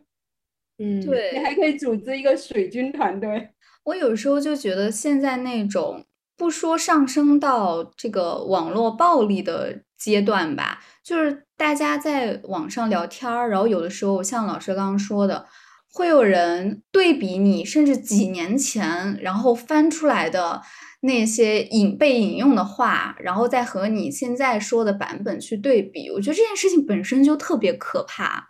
[0.80, 3.50] 嗯，对，你还可以组织一个水军团队。
[3.84, 6.06] 我有时候就觉得现在那种。
[6.36, 15.46] 不说上升到这个网络暴力的阶段吧，就是大家在网上聊天儿，然后有的时候像老师刚刚说的，
[15.92, 20.62] 会有人对比你甚至几年前然后翻出来的
[21.02, 26.10] 那些引被引用的话，然后再和你现在说的版本去对比。
[26.10, 28.48] 我觉得这件事情本身就特别可怕，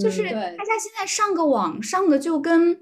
[0.00, 2.78] 就是大家现在上个网上的就跟。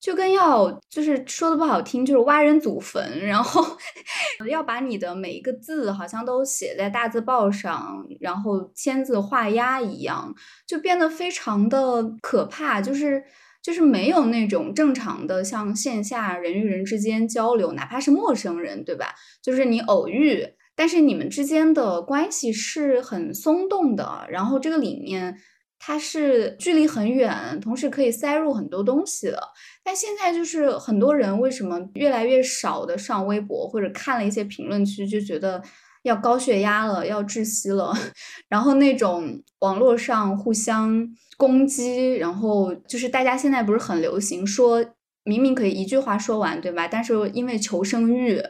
[0.00, 3.62] 就跟要就是说的不好听，就是挖人祖坟，然后
[4.48, 10.34] 要把你的每一个字好像都写在大字报上，然后签字画押一样，
[10.66, 12.80] 就变得非常的可怕。
[12.80, 13.22] 就是
[13.62, 19.14] 就是没有那种正常的像线下人与人之间交流，哪怕是陌生人，对吧？
[19.42, 25.36] 就是你偶遇，但是你们之间的关系是很松动的，然后这个里面
[25.82, 29.42] 它是距离很远，同时可以塞入很多东西的。
[29.82, 35.62] 但现在就是很多人为什么越来越少的上微博，或者看了一些评论区就觉得
[36.02, 37.92] 要高血压了，要窒息了，
[38.48, 41.08] 然后那种网络上互相
[41.38, 44.84] 攻击，然后就是大家现在不是很流行说。
[45.22, 46.88] 明明可以一句话说完，对吧？
[46.88, 48.40] 但是因为求生欲，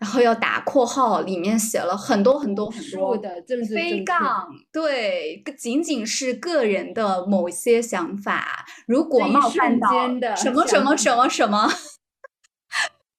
[0.00, 9.88] 然后要打括号，里面写了很多很多很多的政治非杠，对，仅仅是个人的某些想法，如果冒犯到
[10.36, 11.68] 什么什么什么什么，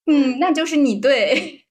[0.06, 1.62] 嗯，那就是你对。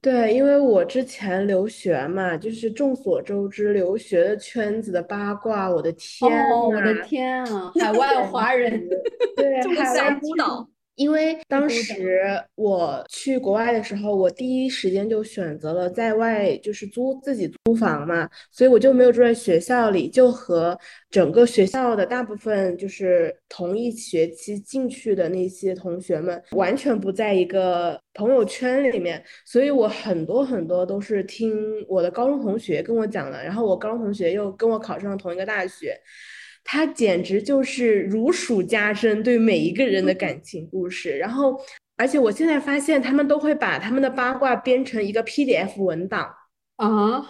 [0.00, 8.88] 对，因为我之前留学嘛，就是众所周知，留学的圈子的八卦，我的天我的天啊， 海外华人，
[9.34, 10.68] 对，海外孤岛。
[10.98, 20.76] 因为当时我去国外的时候，我第一时间就选择了在外，就是租自己租房嘛，所以我就没有住在学校里，就和
[21.08, 31.54] 整个学校的大部分就是同一学期进去的那些同学们完全不在一个朋友圈里面，所以我很多很多都是听
[31.86, 35.96] 我的高中同学跟我讲的，然后我高中同学又跟我考上了同一个大学。
[36.70, 41.16] 他简直就是如数家珍，对每一个人的感情故事。
[41.16, 41.58] 然后，
[41.96, 46.30] 而且我现在发现，他们都会把他们的八卦编成一个 PDF 文档
[46.76, 47.24] 啊，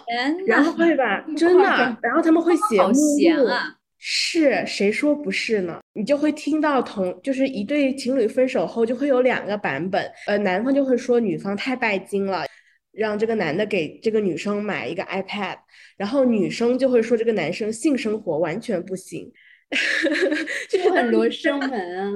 [0.45, 3.77] 然后会把真的，然后他们会写目录啊。
[3.97, 5.79] 是谁说不是呢？
[5.93, 12.45] 你就会听到同就是一对情侣分手后就会有两个版本，呃，男方就会说女方太拜金了。
[12.91, 15.57] 让这个男的给这个女生买一个 iPad，
[15.97, 19.31] 然后女生就会说这个男生性生活完全不行，
[20.69, 22.11] 就是很罗生门啊。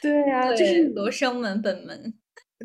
[0.00, 2.14] 对啊，就是罗生门本门。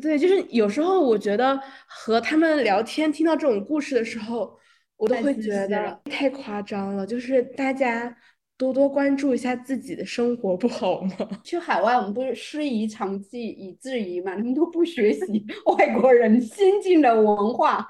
[0.02, 4.58] 对，就是有时候我觉得和他们聊天，听到这种故事的时候，
[4.96, 8.16] 我都会觉得太夸张了，就是大家。
[8.58, 11.10] 多多关注一下自己的生活不好吗？
[11.44, 14.34] 去海外，我们不是师夷长技以制夷嘛？
[14.34, 15.44] 他们都不学习
[15.78, 17.86] 外国人先进的文化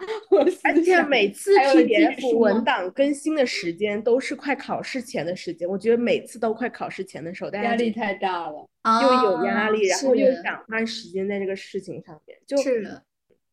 [0.64, 5.68] 而且每次 PDF 文档更新的时间都是快考试前的时间。
[5.68, 8.68] 我觉得每次都快考试前的时候，大家压力太大了，
[9.02, 13.04] 又有压力，然后又想花时间在这个事情上面，就是的。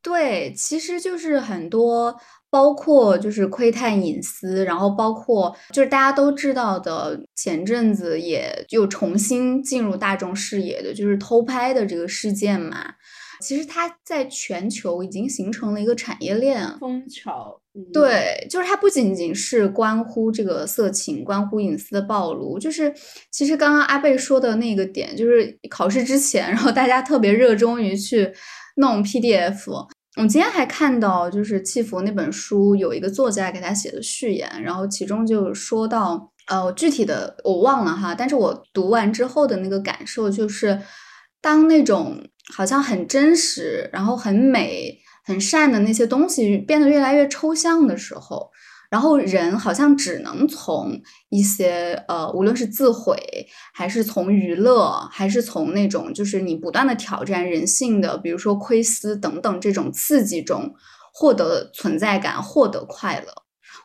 [0.01, 2.19] 对，其实就是很多。
[2.53, 12.93] 包括就是窥探隐私，然后包括就是大家都知道的，前阵子也又重新进入大众视野的，就是偷拍的这个事件嘛。
[13.41, 17.59] 其实它在全球已经形成了一个产业链风潮。
[17.91, 22.59] 对，就是它不仅仅是关乎这个色情，关乎隐私的暴露。
[22.59, 22.93] 就是
[23.31, 28.31] 其实刚刚阿贝说的那个点，就是考试之前，然后大家特别热衷于去
[28.75, 29.87] 弄 PDF。
[30.15, 40.79] 我今天还看到，就是《契佛》那本书有一个作家给他写的序言，然后其中就说到，呃，具体的我忘了哈，但是我读完之后的那个感受就是，
[41.41, 44.95] 当那种好像很真实，然后很美、
[45.25, 48.51] 很善的那些东西变得越来越抽象的时候。
[48.93, 53.17] 然后人好像只能从一些呃，无论是自毁，
[53.73, 60.75] 还是从娱乐，还是从那种就是你不断的挑战人性的，比如说窥私等等这种刺激中
[61.11, 63.33] 获得存在感，获得快乐。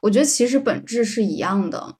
[0.03, 1.97] 我觉得其实本质是一样的。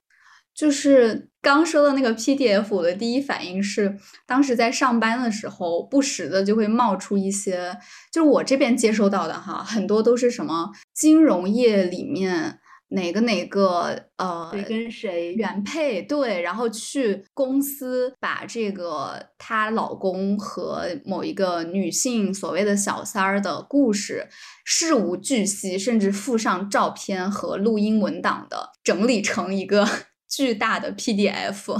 [0.53, 3.97] 就是刚说的那个 PDF，我的第一反应是，
[4.27, 7.75] 当时在上班的时候，不时的就会冒出一些，
[8.13, 12.59] 就是我这边接收到的哈，很多都是什么金融业里面。
[12.89, 24.27] 哪个哪个呃，跟谁原配对，然后去公司把这个她老公和某一个女性所谓的小三儿的故事
[24.65, 29.87] 事无巨细，甚至附上照片和录音文档的，整理成一个
[30.27, 31.75] 巨大的 PDF。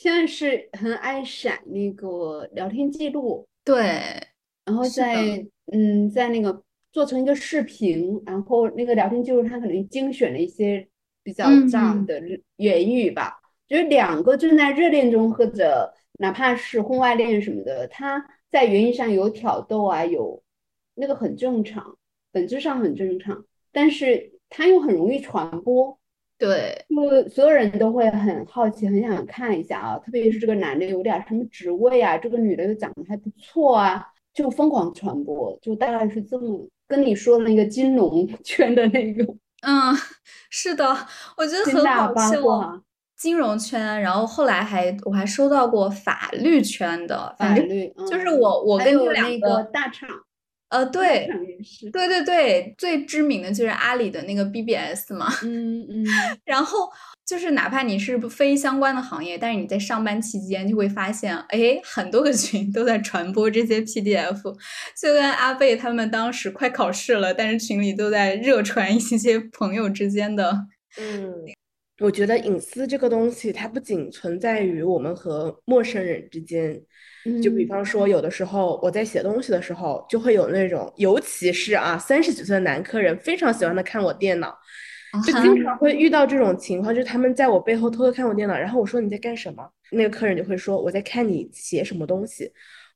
[0.00, 4.02] 现在是很爱闪那个聊天记录，对，
[4.64, 6.62] 然后在嗯，在那个。
[6.94, 10.86] 做成一个视频，然后那个聊天记录，他可能精选了一些
[11.24, 12.22] 比较炸的
[12.58, 13.40] 言语吧。
[13.66, 20.40] 就是两个正在热恋中，或者哪怕是婚外恋什么的，他在言语上有挑逗啊，有
[20.94, 21.98] 那个很正常，
[22.30, 25.98] 本质上很正常，但是他又很容易传播。
[26.38, 36.68] 对，就所有人都会很好奇，很想看一下啊，特别是这个男的有点什么职位啊，这个女的又长得还不错啊，就疯狂传播，就大概是这么。
[36.86, 39.24] 跟你说的那个金融 圈的那个，
[39.62, 39.94] 嗯，
[40.50, 40.96] 是的，
[41.36, 42.82] 我觉得很好笑。
[43.16, 50.08] 金融圈，然后后来还我还收到过法律圈的，法律就是我我跟那个大厂，
[50.68, 55.28] 呃，对，也是，对对对，最知名的就是阿里的那个 BBS 嘛。
[55.42, 56.04] 嗯嗯。
[56.44, 56.90] 然后
[57.26, 64.42] 就是哪怕你是非相关的行业，但是你在上班期间就会发现，哎，很多个群都在传播这些 PDF。
[65.00, 70.66] 就跟阿贝他们当时快考试了，但是群里都在热传一些朋友之间的。
[71.00, 71.32] 嗯，
[72.00, 76.78] 我觉得隐私这个东西，它不仅存在于我们和陌生人之间。
[77.42, 84.54] 就比方说，有的时候我在写东西的时候，就会有那种，尤其是啊，三十几岁的男客人非常喜欢的看我电脑，
[85.22, 92.50] 就经常会遇到这种情况，就是他们在我背后偷偷看我电脑，然后我说你在干什么，那个客人就会说我在看你写什么东西。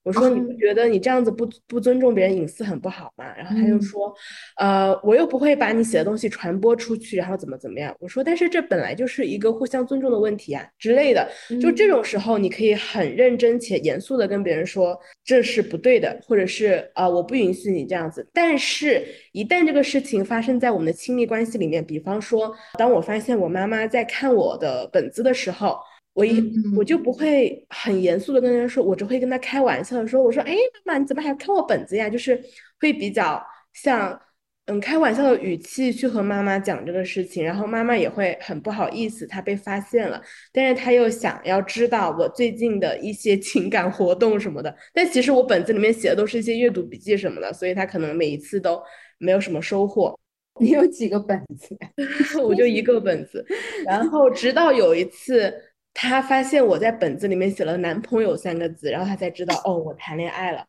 [0.05, 3.27] 我说你不觉得你这样子不不尊重别人隐私很不好吗？
[3.37, 4.15] 然后他就说，
[4.57, 7.95] 呃，我又不会把你写的东西传播出去，然后怎么怎么样？
[8.01, 11.29] 我说，但是这本来就是一个互相尊重的问题啊之类的。
[11.61, 18.27] 就这种时候，你可以很认真且严肃的跟别人说这是不对的，或者是啊我不允许你这样子。
[18.33, 25.77] 但是，一旦这个事情发生在我们的亲密关系里面，比方说，当我发现我妈妈在看我的本子的时候。
[26.19, 26.43] 我一
[26.77, 30.53] 我就不会很严肃的跟人说，我只会跟他开玩笑的说，我说，哎，
[30.85, 32.11] 妈妈，你怎么还看我本子呀？
[32.11, 32.43] 就是
[32.81, 33.41] 会比较
[33.73, 34.21] 像，
[34.67, 40.21] 嗯，开玩笑的语气去和妈妈讲这个事情，然后妈妈也会很不好意思，她被发现了，
[40.53, 48.83] 但是她又想要知道我最近的一些 情感活动什么的，但其实我本子里面写的都是一些阅读笔记什么的，所以她可能每一次都
[49.19, 50.19] 没有什么收获。
[50.61, 51.79] 你有几个本子？
[52.43, 53.47] 我就一个本子，
[53.87, 55.55] 然后直到有一次。
[55.95, 60.65] 他发现我在本子里面写了“男朋友”三个字，然后他才知道哦，我谈恋爱了，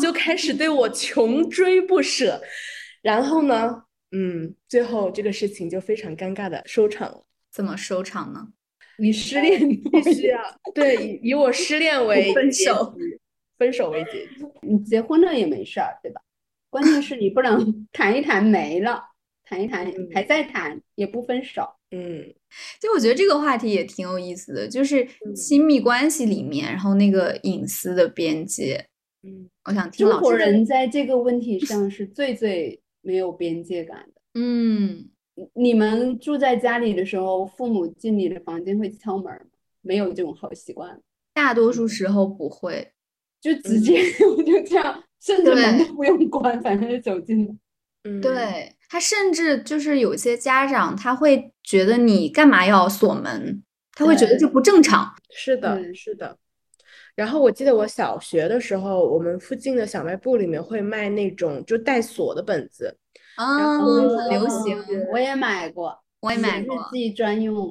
[0.00, 2.40] 就开始对我穷追不舍。
[3.00, 7.24] 然后呢，嗯，最后这个事情就非常尴尬的收场了。
[7.50, 8.48] 怎么收场呢？
[8.98, 10.40] 你失恋必须要
[10.74, 12.94] 对以我失恋为 分手，
[13.58, 14.46] 分手为结局。
[14.62, 16.20] 你结婚了也没事儿，对吧？
[16.70, 19.02] 关键是你不能 谈一谈没了，
[19.44, 21.62] 谈一谈还在谈也不分手。
[21.90, 22.34] 嗯。
[22.80, 28.86] 就我觉得这个话题也挺有意思的，就是亲密关系里面，然后那个隐私的边界。
[29.22, 34.20] 嗯，我想听中国人在这个问题上是最最没有边界感的。
[34.34, 35.08] 嗯，
[35.54, 39.40] 你们住在家里的时候，父母进你的房间会敲门吗？
[39.80, 41.00] 没有这种好习惯。
[41.32, 42.92] 大多数时候不会，
[43.40, 44.00] 就直接
[44.36, 47.54] 我就这样，甚至门都不用关，反正就走进了。
[48.04, 48.72] 嗯，对。
[48.94, 53.60] 他甚至就是有些家长，他会觉得你干嘛要锁门？
[53.92, 55.12] 他会觉得这不正常。
[55.30, 56.38] 是的，是的。
[57.16, 62.96] 然后我记得我小学的时候，我们附近的小卖部里面会卖那种就带锁的本子，
[63.34, 64.80] 啊，很流行。
[65.12, 67.68] 我也买过，我也买过，自己专用。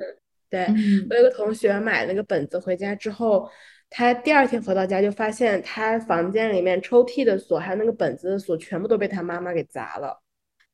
[0.49, 0.67] 对，
[1.09, 3.49] 我有个同学买那个本子回家之后，
[3.89, 10.21] 他第二天回到家就发现他房间里面抽屉的锁还有那个本子的锁全部都被他妈妈给砸了。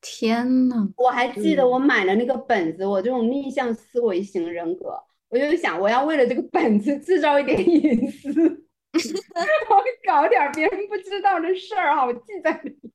[0.01, 4.97] 天呐，我还记得我买了那个本子，我这种逆向思维型人格，
[5.29, 12.89] 我就想我要为了这个本子制造一点隐私，我搞点别人不知道的事儿，好记在里边。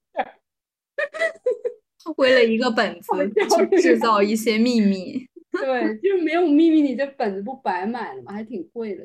[2.16, 3.08] 为了一个本子
[3.70, 8.32] 去制造一些秘密，对，就是没有秘密，你这本子不白买了吗？
[8.32, 9.02] 还挺贵的。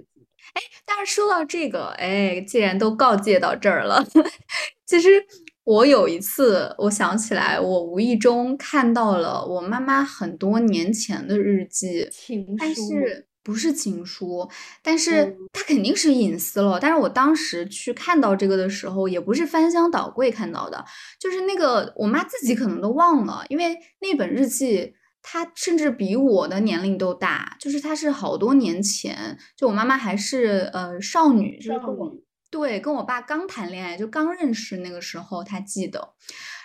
[0.53, 4.05] 哎，但是说到这个，哎，既然都告诫到这儿了，
[4.85, 5.25] 其实。
[5.69, 12.09] 我有一次，我想起来，我无意中看到了我妈妈很多年前的日记，
[12.57, 14.49] 但是不是情书，
[14.81, 16.79] 但是它肯定是隐私了。
[16.79, 20.83] 但是我当时去看到这个的时候，也不是翻箱倒柜看到的，
[21.19, 32.23] 就是那个我妈自己可能都忘了，因为那本日记它甚至比我的年龄都大，就是它是好多年前，就我妈妈还是呃少女，少女。
[32.51, 36.13] 对，跟我爸刚谈恋爱，就刚认识那个时候，他记得。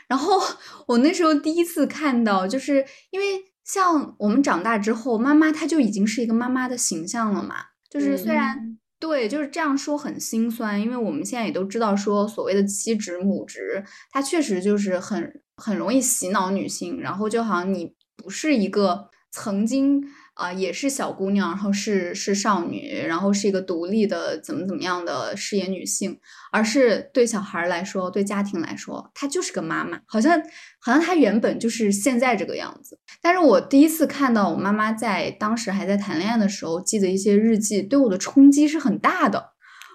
[0.08, 0.40] 然后
[0.86, 7.56] 我那时候第一次看到，就是因为像我们长大之后，妈妈她就已经是一个妈妈的形象了嘛。
[7.90, 20.02] 就是虽然对，就是这样说很心酸，因为我们现在也都知道，说所谓的妻职母职，它确实就是很很容易洗脑女性，然后就好像你不是一个曾经。
[20.34, 26.18] 啊，也是小姑娘，然后是是少女，然后是一个独立的怎么怎么样的事业女性，
[26.50, 30.40] 而是对小孩来说，对家庭来说，她就是个妈妈，好像
[30.80, 32.98] 好像她原本就是现在这个样子。
[33.22, 39.52] 但是我第一次看到我妈妈在当时还在谈恋爱的时候记的一些日记，对我的冲击是很大的。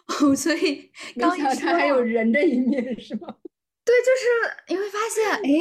[0.07, 3.27] 哦 所以刚一说还有人的一面是吗？
[3.83, 4.25] 对，就是
[4.69, 5.59] 你会发现，哎。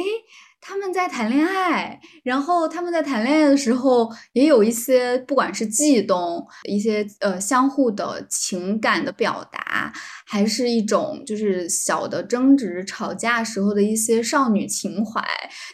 [0.61, 9.91] 他们在谈恋爱，然后他们在谈恋爱的时候也有一些不管是悸动，一些呃相互的情感的表达，
[10.25, 15.23] 还是一种就是小的争执、吵架时候的一些少女情怀。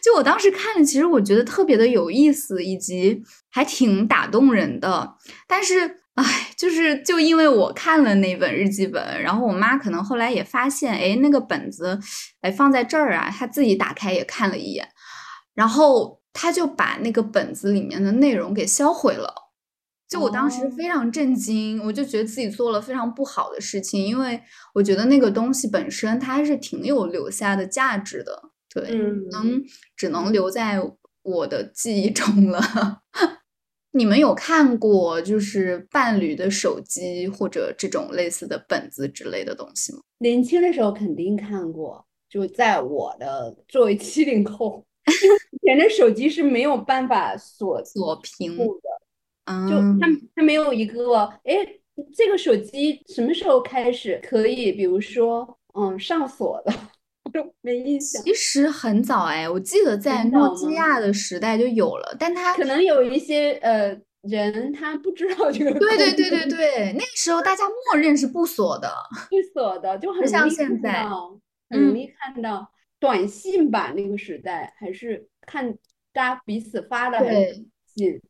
[0.02, 5.16] 就我当时看，其实我觉得特别的有意思，以及还挺打动人的。
[5.46, 6.05] 但是。
[6.16, 6.24] 哎，
[6.56, 11.98] 就是就因为我看了那本日记本，然后我妈可能后来也发现，哎，那个本子，
[12.40, 14.88] 哎，放在这儿啊，她自己打开也看了一眼，
[15.54, 19.32] 然后她就把那个本子里面的内容给销毁了。
[20.08, 24.40] 就我当时非常震惊，我就觉得自己做了非常不好的事情，因为
[24.72, 28.88] 我觉得那个东西本身它还是挺有留下的价值的，对，
[29.32, 29.62] 能
[29.96, 30.80] 只能留在
[31.22, 32.62] 我的记忆中了。
[33.92, 40.00] 你们有看过就是伴侣的手机或者这种类似的本子之类的东西吗？
[40.18, 44.84] 年轻的时候肯定看过，就在我的作为七零后，
[45.62, 51.66] 以前的手机是没有办法锁锁屏幕的，就它它没有一个哎，
[52.14, 56.78] 这个手机什么时候开始可以，比如说嗯上锁的，都
[57.60, 58.22] 没印象。
[58.22, 65.72] 其实很早哎，我记得在诺基亚的时代就有了，但它可能有一些呃人他不知道这个。
[65.78, 68.88] 对对对对对，那个时候大家默认是不锁的，
[69.30, 71.04] 不锁的就很像现在，
[71.70, 72.68] 很容易看到
[73.00, 73.92] 短信吧。
[73.96, 75.76] 那个时代还是看
[76.12, 77.28] 大家彼此发的很
[77.94, 78.20] 近。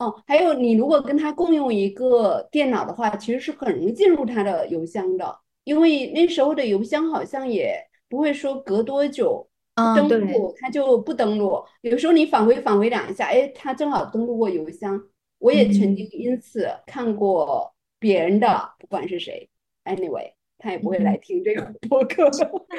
[0.00, 7.78] 哦，还有你如果跟他共用一个电脑的话，其实是很容易进入他的邮箱的，因为那时候的邮箱好像也。
[8.12, 11.64] 不会说隔多久登录，他就不登录。
[11.80, 15.02] 有时候你返回返回两下，哎，他正好登录过邮箱。
[15.38, 19.48] 我也曾经因此看过别人的，不管是谁
[19.86, 22.28] ，anyway，他也不会来听这个播客，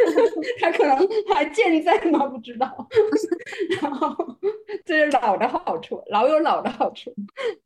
[0.61, 0.95] 他可能
[1.33, 2.27] 还健在吗？
[2.29, 2.87] 不知道。
[3.81, 4.15] 然后
[4.85, 7.11] 这是老的好处，老有老的好处。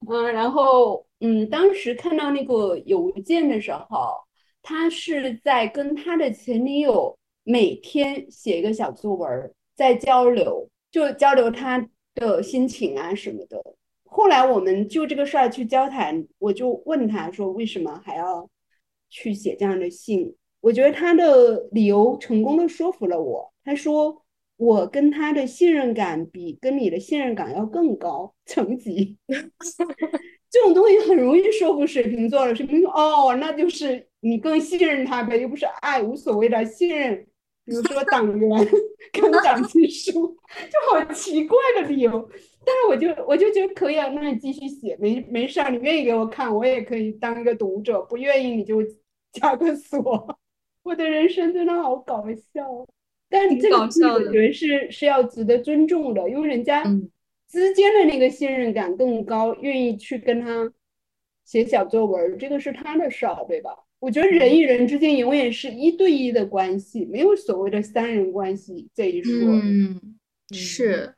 [0.09, 4.15] 嗯，然后嗯，当时看到那个邮件的时候，
[4.61, 7.13] 他是在跟他的前女友。
[7.49, 13.63] 每天写一个小作文，在交流，就交流他的心情啊什么的。
[14.03, 18.49] 后来我们就这个事儿去交谈，我就问他说：“为什么还要
[19.09, 23.53] 去写这样的信？”我觉得他的理由成功的说服了我。
[23.63, 24.25] 他说
[24.57, 29.17] ：“我跟他的信任感比跟你的信任感要更高层级。”
[30.51, 32.53] 这种东西很容易说服水瓶座的。
[32.53, 37.26] 水瓶座哦，那就是你更信任他呗，又不是爱，无所谓的信任。
[37.67, 38.49] 比如说党员
[39.11, 42.29] 跟党 支书，就好奇怪的理由，
[42.65, 48.81] 但是我就我就觉得可以啊，那你继续写，没没事儿，你愿意给我看，我也可以当一个读者，不愿意你就
[49.33, 50.39] 加个锁。
[50.83, 52.87] 我的人生真的好搞笑，
[53.29, 56.81] 但这个我觉得是是要值得尊重的，因为人家
[57.49, 60.71] 之间的那个信任感更高，愿意去跟他
[61.43, 63.71] 写小作文，这个是他的事儿，对吧？
[63.99, 69.33] 我觉得人与人之间永远是一对一的关系，没有所谓的三人关系这一说。
[69.33, 69.99] 嗯，
[70.51, 71.15] 是，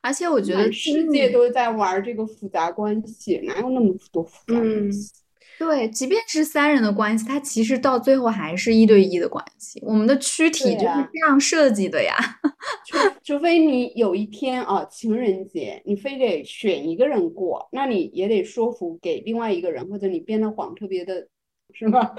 [0.00, 5.12] 而且我觉得世界都在玩这个复杂关系，哪有那么多复杂关系？
[5.58, 9.78] 对，即便是三人的关系，它其实到最后还是一对一的关系。
[9.84, 12.16] 我们的躯体就是这样设计的呀。
[12.88, 21.28] 除除非你有一天啊，情人节，你非得选一个人过，那你也得说服给另外一个人，或者你编的谎特别的。
[21.74, 22.14] 是吗？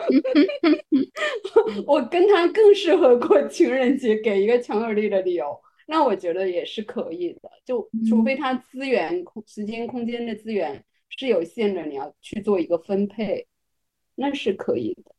[1.86, 7.50] 我跟他更适合过情人节，给一个强有力的理由，那我觉得也是可以的。
[7.66, 10.84] 就除非他资源、空时间、空间的资源
[11.18, 13.48] 是有限的，你要去做一个分配，
[14.16, 15.12] 那是可以的。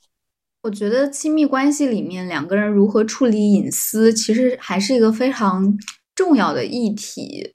[0.62, 5.76] 我觉得亲密关系里面两个人如何处理隐私，其实还是一个非常
[6.14, 7.54] 重要的议题。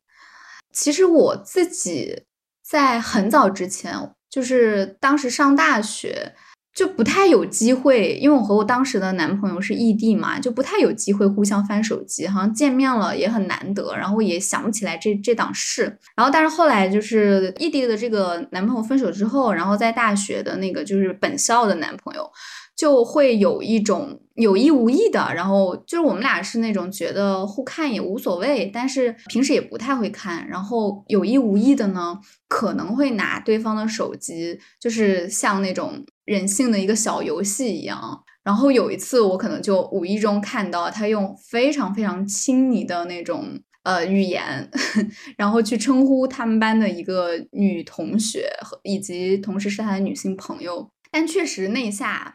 [0.71, 2.23] 其实我自己
[2.61, 3.93] 在很早之前，
[4.29, 6.35] 就是当时上大学。
[6.75, 15.83] 就不太有机会，因为我和我当时的男朋友是异地嘛，就不太有机会互相翻手机，好像见面了也很难得，然后也想不起来这这档事。
[16.15, 22.29] 然后，但是后来就是异地的这个男朋友分手之后，然后在大学的那个就是本校的男朋友。
[22.77, 32.17] 就会有一种有意无意的，然后就是我们俩是那种觉得互看也无所谓，但是平时也不太会看，然后有意无意的呢，
[32.47, 38.23] 可能会拿对方的手机，就是像那种人性的一个小游戏一样。
[38.43, 44.69] 然后有一次我可能就无意中看到他用非常非常亲昵的那种呃语言，
[45.37, 52.33] 然后去称呼他们班的一个女同学和以及同时是他的女性朋友，但确实那一下。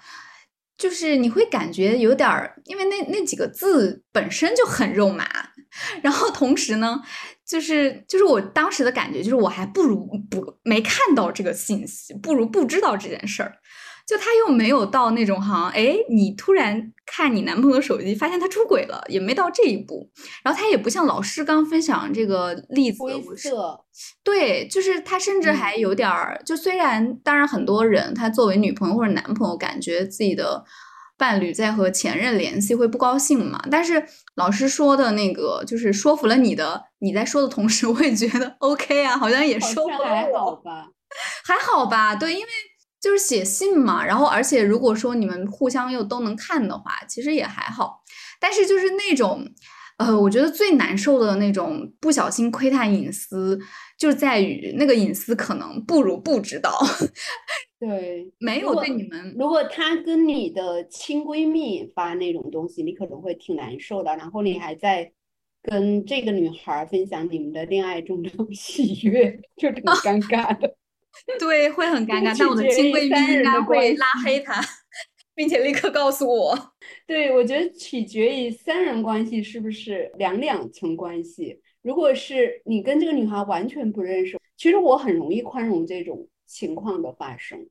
[0.77, 5.25] 就是你会感觉有点儿，因为那那几个字本身就很肉麻，
[6.03, 7.01] 然后同时呢，
[7.47, 13.55] 就是就是我当时的感觉就是我还不如不没看到这个信息，不如不知道这件事儿。
[14.07, 20.11] 就他又没有到那种好像，哎，你突然看你男朋友手机，发现他出轨了，也没到这一步。
[20.43, 23.81] 然后他也不像老师刚分享这个例子，灰色，
[24.23, 30.63] 对，就是他甚至还有点儿，就虽然当然很多人他作为女朋友或者男朋友，感觉自己的
[31.17, 33.63] 伴侣在和前任联系会不高兴嘛。
[33.71, 40.89] 但是老师说的那个，就是说服了你的，你在说的同时，我也觉得 OK 啊，好像也说服了还好吧，
[41.49, 42.47] 还好吧，对，因为。
[43.05, 48.03] 就是写信嘛，然后而且如果说你们互相又都能看的话，其实也还好。
[48.41, 49.47] 但是就是那种，
[49.99, 53.61] 呃，我觉得最难受的那种不小心窥探隐私，
[53.99, 56.73] 就在于那个隐私可能不如不知道。
[57.79, 59.37] 对，没有对你们。
[59.39, 64.17] 如果他跟你的亲闺蜜发那种东西，你可能会挺难受的。
[64.17, 65.13] 然后你还在
[65.63, 70.75] 跟这个女孩分享你们的恋爱中的 喜悦，就挺尴尬的。
[71.39, 72.37] 对，会很尴尬。
[72.39, 74.63] 但我的金闺蜜应该会拉黑他，
[75.35, 76.73] 并且立刻告诉我。
[77.07, 81.61] 对，我觉得取决于三人关系是不是两两层关系。
[81.83, 87.69] 如果是你跟这个女孩完全不认识，其实我很容易宽容这种情况的发生。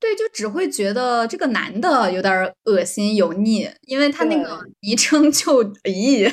[0.00, 6.32] 对，就只会觉得这个男的有点恶心油腻，因为他那个昵称就 咦。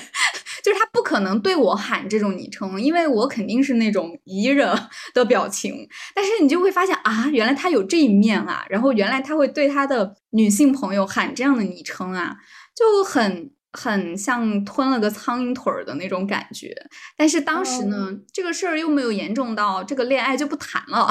[0.70, 4.78] 就是他不可能对我喊这种昵称，因为我肯定是那种姨着
[5.16, 5.90] 的表情。
[6.14, 12.38] 但是你就会发现啊，原来他有这一面啊，然后原来他会对他的女性朋友喊这样的昵称啊，
[12.76, 16.72] 就很很像吞了个苍蝇腿儿的那种感觉。
[17.18, 21.10] 但是当时呢，这个事儿又没有严重到这个恋爱就不谈了。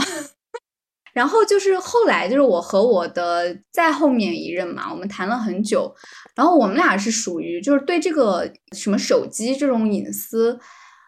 [1.19, 5.93] 然后就是后来，就是我和我的再后面一任嘛，我们谈了很久。
[6.37, 10.57] 然后我们俩是属于就是对这个什么手机这种隐私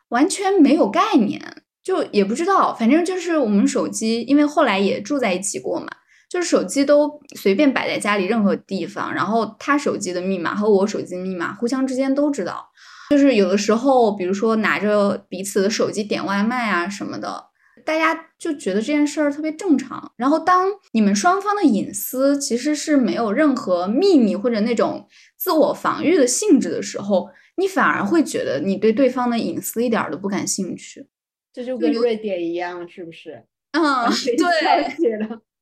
[0.09, 1.41] 完全没有概念，
[1.85, 2.75] 就也不知道。
[2.75, 5.87] 反正就是我们手机，因为后来也住在一起过嘛，
[6.29, 9.15] 就是手机都随便摆在家里任何地方。
[9.15, 12.69] 然后他手机的密码和我手机密码互相之间都知道。
[13.11, 17.50] 就是有的时候，比如说拿着彼此的手机点外卖啊什么的。
[17.85, 25.07] 大家就觉得这件事儿特别正常，然后当你们双方的隐私其实是没有任何秘密或者那种
[25.37, 31.07] 自我防御的性质的时候，你反而会觉得你对对方的隐私一点都不感兴趣。
[31.53, 33.45] 这就跟瑞典一样，是不是？
[33.73, 34.09] 嗯，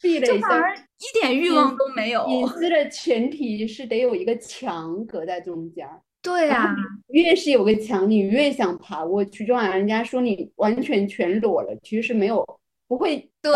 [0.01, 2.27] 对，就反而一点欲望都没有。
[2.29, 5.87] 隐私的前提是得有一个墙隔在中间。
[6.23, 6.75] 对呀，
[7.09, 9.47] 越是有个墙，你越想爬过去。
[9.47, 12.45] 就好像人家说，你完全全裸了，其实是没有
[12.87, 13.53] 不会对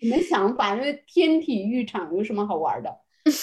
[0.00, 2.90] 你 们想法，因为天体浴场有什么好玩的？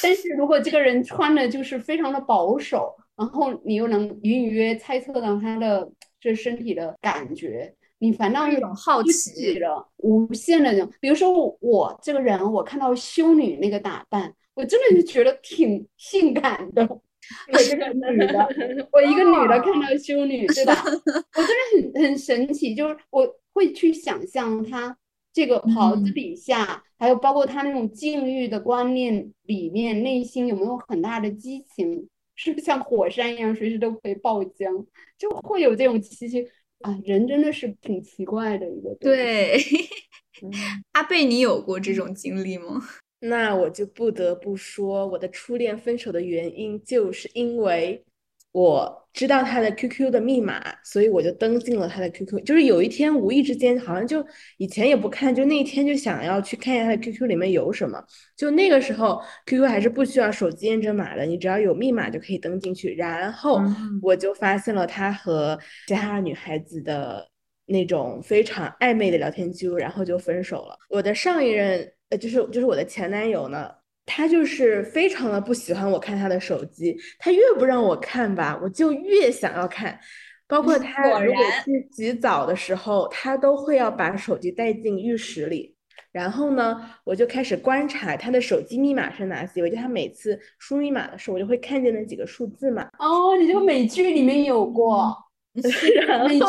[0.02, 10.90] 但是如果这个人穿的就是非常的保守，然后你又能隐隐约猜测到他的这身体的感觉，你反倒一种好奇了，无限的那种。
[11.00, 16.88] 比如说我这个人，我看到修女那个打扮，我真的就觉得挺性感的。
[17.54, 20.84] 我一个女的，我一个女的看到修女，对吧？
[20.86, 24.98] 我真的很很神奇，就是我会去想象她
[25.34, 32.08] 这个袍子底下，还有包括她那种禁欲的观念里面，内心有没有很大的激情？
[32.40, 34.86] 是不是像火山一样，随时都可以爆浆？
[35.18, 36.48] 就会有这种奇奇
[36.82, 38.96] 啊，人真的是挺奇怪的一个。
[39.00, 39.60] 对，
[40.94, 42.80] 阿贝，你有过这种经历吗？
[43.20, 48.06] 那我就不得不说，我的初恋分手的原因，就是因为
[48.52, 52.44] 我知道他的 QQ 的密码，所以我就登进了他的 QQ。
[52.44, 54.24] 就是有一天无意之间，好像就
[54.58, 58.00] 以前也不看，就那一天就想要去看一下他的 QQ 里面有什么。
[58.36, 62.94] 就那个时候，QQ 还是不需要手机验证码的，你只要有密码就可以登进去。
[62.94, 63.60] 然后
[64.02, 67.28] 我就发现了他和其他女孩子的
[67.66, 70.78] 那种非常暧昧的聊天记录，然后就分手了。
[70.92, 71.92] 我的上一任。
[72.10, 73.70] 呃，就是就是我的前男友呢，
[74.06, 80.00] 他就是非常的不喜欢我看他的手机，他越不让我看吧，我就越想要看。
[80.48, 85.76] 包括他如果去洗澡的时候，他都会要把手机带进浴室里。
[86.14, 92.90] 然后呢，我就开始观察他的手机密码是哪些，我就他每次输密码的时候，我就会看见那几个数字嘛。
[93.00, 95.14] 哦，你这个美剧里面有过
[95.54, 96.46] 美剧。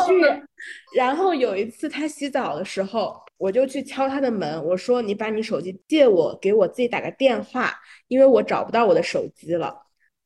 [0.95, 3.21] 然后有一次他洗澡的时候。
[3.39, 7.73] 我就去敲他的门，我说：“你把你手机借我，给我自己打个电话，
[8.07, 9.75] 因为我找不到我的手机了。”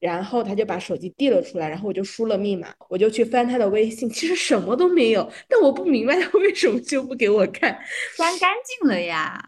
[0.02, 5.32] 然后他就把手机递了出来，然后我就输了密码，我就去翻他的微信，其实什么都没有。
[5.48, 7.80] 但我不明白他为什么就不给我看，
[8.18, 9.42] 翻干净了呀？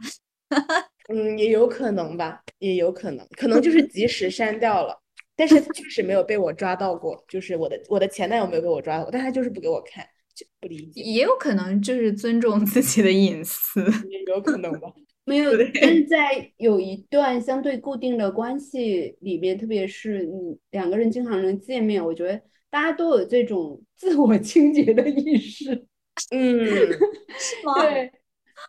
[1.09, 4.97] 嗯，也有可能吧，也有可能，可能就是及时删掉了。
[5.36, 14.92] 但是确实没有被我抓到过，就是我的我的前男友没有被我抓到过，但他就是不给我看，就不理解，也有可能就是尊重自己的隐私，也 有可能吧。
[15.28, 25.88] 没有，但是在有一段相对固定的关系里面，特别是你两个人经常能见面，我觉得大家都有这种 自我清洁的意识。
[26.30, 27.82] 嗯，是吗？
[27.82, 28.12] 对，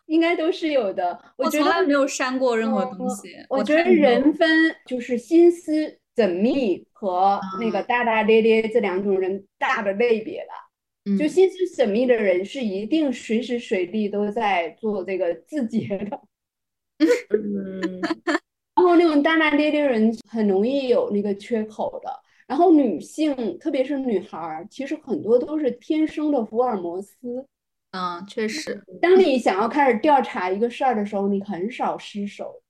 [0.07, 1.19] 应该都是有的。
[1.37, 3.35] 我觉得从来没有删过任何东西。
[3.49, 4.49] 我觉得人分
[4.87, 10.66] 就是心思缜密和那个大大咧咧这两种人大的类别吧。
[11.15, 16.19] 就心思缜密的人是一定随时随地都在做这个自节的。
[17.29, 18.01] 嗯，
[18.75, 22.11] 然后那种大大咧咧人很容易有那个缺口的。
[22.47, 27.45] 然后女性，特别是女孩儿，其实很多都是天生的福尔摩斯。
[27.91, 28.81] 嗯，确实。
[29.01, 32.61] 当你想要开始调查一个事儿的时候，你很少失手。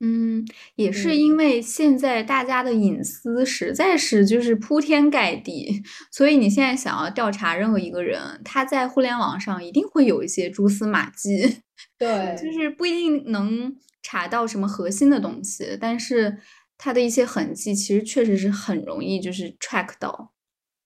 [0.00, 0.46] 嗯，
[0.76, 5.82] 也是因为现在大家的隐私实在是就是铺天盖地，
[6.12, 11.62] 所以你现在想要调查任何一个人，他在互联网上一定会有一些蛛丝马迹。
[11.98, 16.38] 对，就是不一定能查到什么核心的东西，但是
[16.76, 20.32] 他的一些痕迹其实确实是很容易就是 track 到。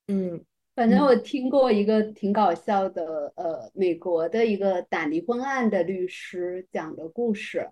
[0.08, 0.42] 嗯，
[0.74, 7.68] 反正我听过一个挺搞笑的，呃，美国的一个打离婚案的律师讲的故事，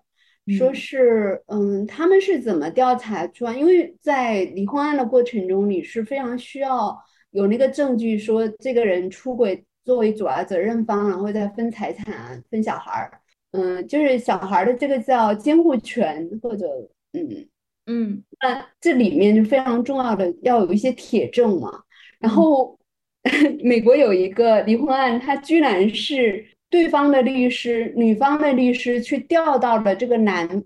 [0.57, 3.55] 说是，嗯，他们是怎么调查出来？
[3.55, 6.97] 因为在离婚案的过程中，你是非常需要
[7.31, 13.11] 有那个证据，说这个人出轨作为主要责任方，然后再分财产、分小孩儿。
[13.51, 16.65] 嗯，就是小孩的这个叫监护权，或者
[17.13, 17.47] 嗯
[17.87, 21.83] 嗯，那这里面就非常重要的要有一些铁证嘛。
[22.19, 22.79] 然后
[23.63, 30.63] 美国有一个离婚案，它居然是对方的律师，女方的律师去调到了这个男，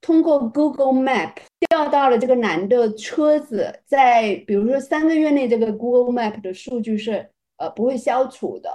[0.00, 1.32] 通过 Google Map
[1.68, 8.70] 调到了这个男的车子，在比如说三个月内，这个 Google Map 的数据是呃不会消除的。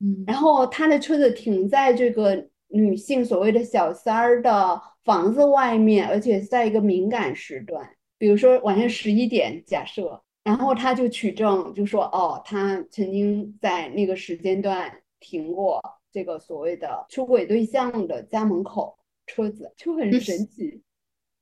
[0.00, 2.46] 嗯，然后他的车子停在这个。
[2.72, 7.84] 女性所谓的小三儿的房子外面，而且是在一个敏感时段，
[8.16, 14.88] 比如说晚上十一点，假设，然后他就取证，就说哦，他曾经在那个时间段
[15.18, 15.82] 停过
[16.12, 18.96] 这个所谓的出轨对象的家门口
[19.26, 20.82] 车子，就很神奇。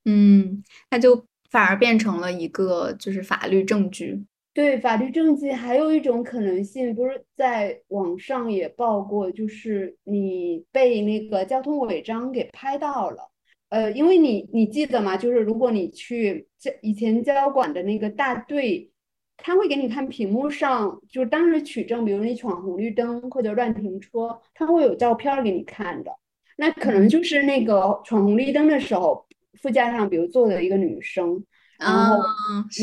[0.05, 4.25] 嗯，他就反而变成了一个就是法律证据。
[4.55, 13.31] 对法律证据，还有一种可能性，不是在网上也报过，就是你被那个交通违章给拍到了。
[13.69, 15.17] 呃，因为你你记得吗？
[15.17, 18.91] 就是如果你去交以前交管的那个大队，
[19.39, 26.13] 他会给你看屏幕上，就是当时取证，比如你闯红绿灯或者乱停车，他会有照片给你看的。
[26.57, 29.27] 那可能就是那个闯红绿灯的时候，
[29.63, 31.43] 副驾上比如坐的一个女生。
[31.79, 32.17] 然后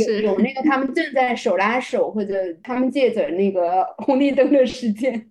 [0.08, 2.34] 有有那个他们正在手拉手，或者
[2.64, 5.30] 他们借着那个 红绿灯的时间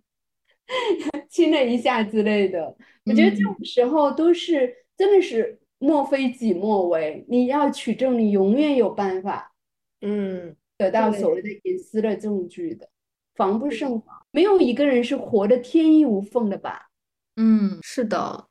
[1.31, 2.77] 亲了一下之类的。
[3.07, 9.55] 我觉得这种时候都是真的是莫非己莫为，你要取证，你永远有办法，
[10.03, 10.55] 嗯，
[10.85, 12.89] 得到所谓的隐私的证据的，
[13.35, 14.16] 防不胜防。
[14.30, 16.91] 没有一个人是活得天衣无缝的吧？
[17.37, 18.47] 嗯，是的。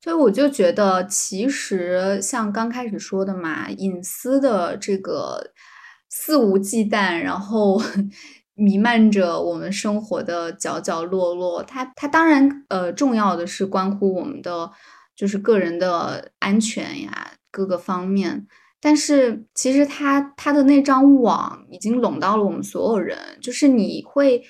[0.00, 5.52] 所以我就觉得，其实像刚开始说的嘛，隐私的这个
[6.08, 7.80] 肆无忌惮，然后
[8.54, 11.62] 弥漫着我们生活的角角落落。
[11.62, 14.70] 它它当然呃重要的是关乎我们的
[15.16, 18.46] 就是个人的安全呀，各个方面。
[18.80, 24.42] 但是其实它它的那张网已经笼到了我们所有人，就是你会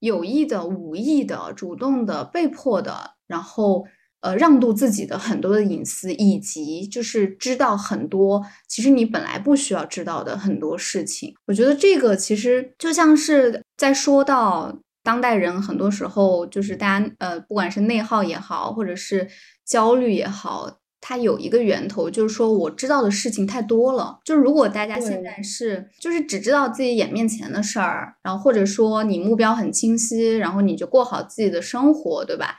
[0.00, 3.84] 有意的、无意的、主动的、被迫的，然后。
[4.20, 11.32] 呃，让渡自己的很多的隐私，以及就是知道很多其实你本来不需要知道的很多事情。
[11.46, 19.28] 我觉得这个其实就像是在说到当代人，很多时候就是大家呃，不管是内耗也好，或者是
[19.64, 20.78] 焦虑也好，
[21.08, 24.18] 它有一个源头，就是说我知道的事情太多了。
[24.24, 32.56] 就如果大家现在是就是只知道自己眼面前的事儿，然后或者说你目标很清晰，然后你就过好自己的生活，对吧？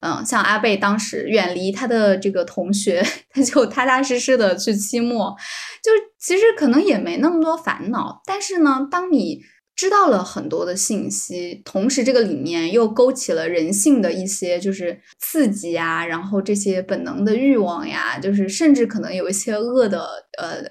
[0.00, 5.36] 嗯，像阿贝当时远离他的这个同学， 他就踏踏实实的去期末，
[5.82, 8.22] 就其实可能也没那么多烦恼。
[8.24, 9.42] 但是呢，当你
[9.80, 20.06] 知道了很多的信息，同时这个里面又勾起了人性的一些就是刺激啊，然后这些本能的欲望呀，就是甚至可能有一些恶的
[20.36, 20.62] 呃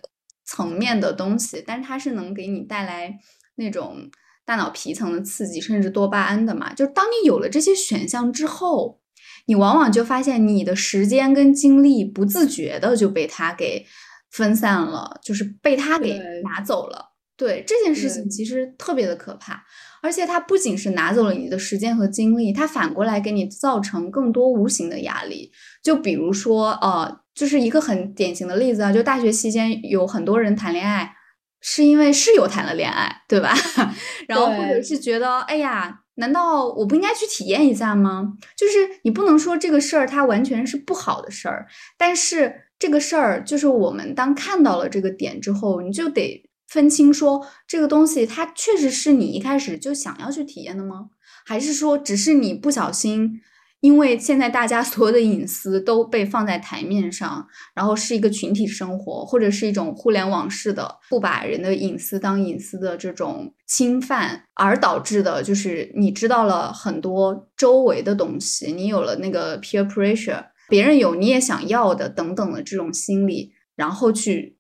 [0.45, 3.17] 层面的东西，但是它是能给你带来
[3.55, 4.11] 那种
[4.45, 6.71] 大脑皮层的刺激，甚至多巴胺的嘛。
[6.75, 8.99] 就是当你有了这些选项之后。
[9.45, 13.83] 你往往就发现，你的时间跟精力不自觉的就被它给
[14.29, 17.08] 分散了，就是被它给拿走了。
[17.39, 19.63] 对这件事情其实特别的可怕，
[20.03, 25.49] 而且它不仅是拿走了你的时间和精力，它反过来给你造成更多无形的压力。
[25.81, 31.13] 就比如说，呃，就是一个很典型的例子啊，就大学期间有很多人谈恋爱，
[31.61, 33.53] 是因为室友谈了恋爱，对吧？
[34.27, 38.33] 然后或者是觉得，哎呀，难道我不应该去体验一下吗？
[38.57, 41.65] 就是你不能说这个事儿它完全是不好的事儿，
[41.97, 51.09] 但是这个事儿就是我们当看到了这个点之后，你就得分清说这个东西它确实是你一开始就想要去体验的吗？
[51.45, 53.41] 还是说只是你不小心？
[53.81, 74.58] 因为现在大家 所有的隐私都被放在台面上，然后是一个群体生活，或者是一种互联网式的不把人的隐私当隐私的这种侵犯，而导致的就是你知道了很多周围的东西，你有了那个 peer pressure，别人有你也想要的等等的这种心理，然后去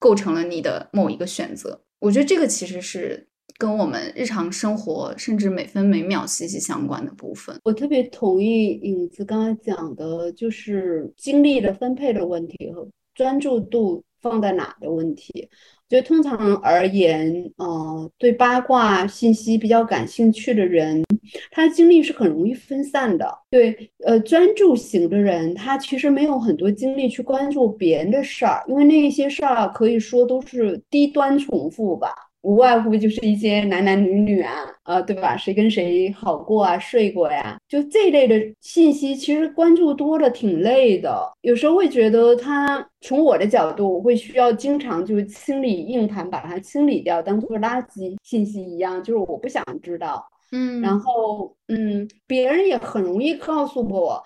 [0.00, 1.80] 构成了你的某一个选择。
[2.00, 3.28] 我觉得这个其实是
[3.58, 7.54] 跟我们日常生活甚至每分每秒息息相关的部分。
[7.62, 15.48] 我特别同意影子刚才讲的，就是精力的分配的问题和专注度放在哪的问题。
[15.90, 21.02] 就通常而言，呃，对八卦信息比较感兴趣的人，
[21.50, 23.28] 他的精力是很容易分散的。
[23.50, 32.14] 对，呃，专注型的人，他其实没有很多精力去关注别人的事儿，因为那些事儿可以说都是低端重复吧。
[32.42, 34.52] 无外乎就是一些男男女女啊，
[34.84, 35.36] 呃，对吧？
[35.36, 41.30] 谁跟谁好过啊，睡过呀，就这类的信息，其实关注多了挺累的。
[41.42, 50.26] 有时候会觉得他从我的角度，我会需要经常就是清理硬盘，把它清理掉，当做垃圾信息一样，就是我不想知道。
[50.52, 54.20] 嗯然后，嗯，别人也很容易告诉我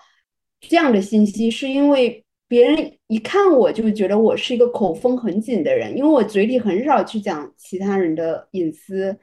[0.61, 9.17] 这样的信息，是因为别人一看我就觉得我是一个口风很紧的人，因为我嘴里很少去讲其他人的隐私，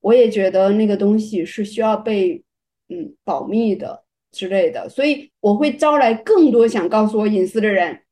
[0.00, 2.42] 我也觉得那个东西是需要被
[2.88, 8.02] 嗯保密的之类的，所以我会招来更多想告诉我隐私的人，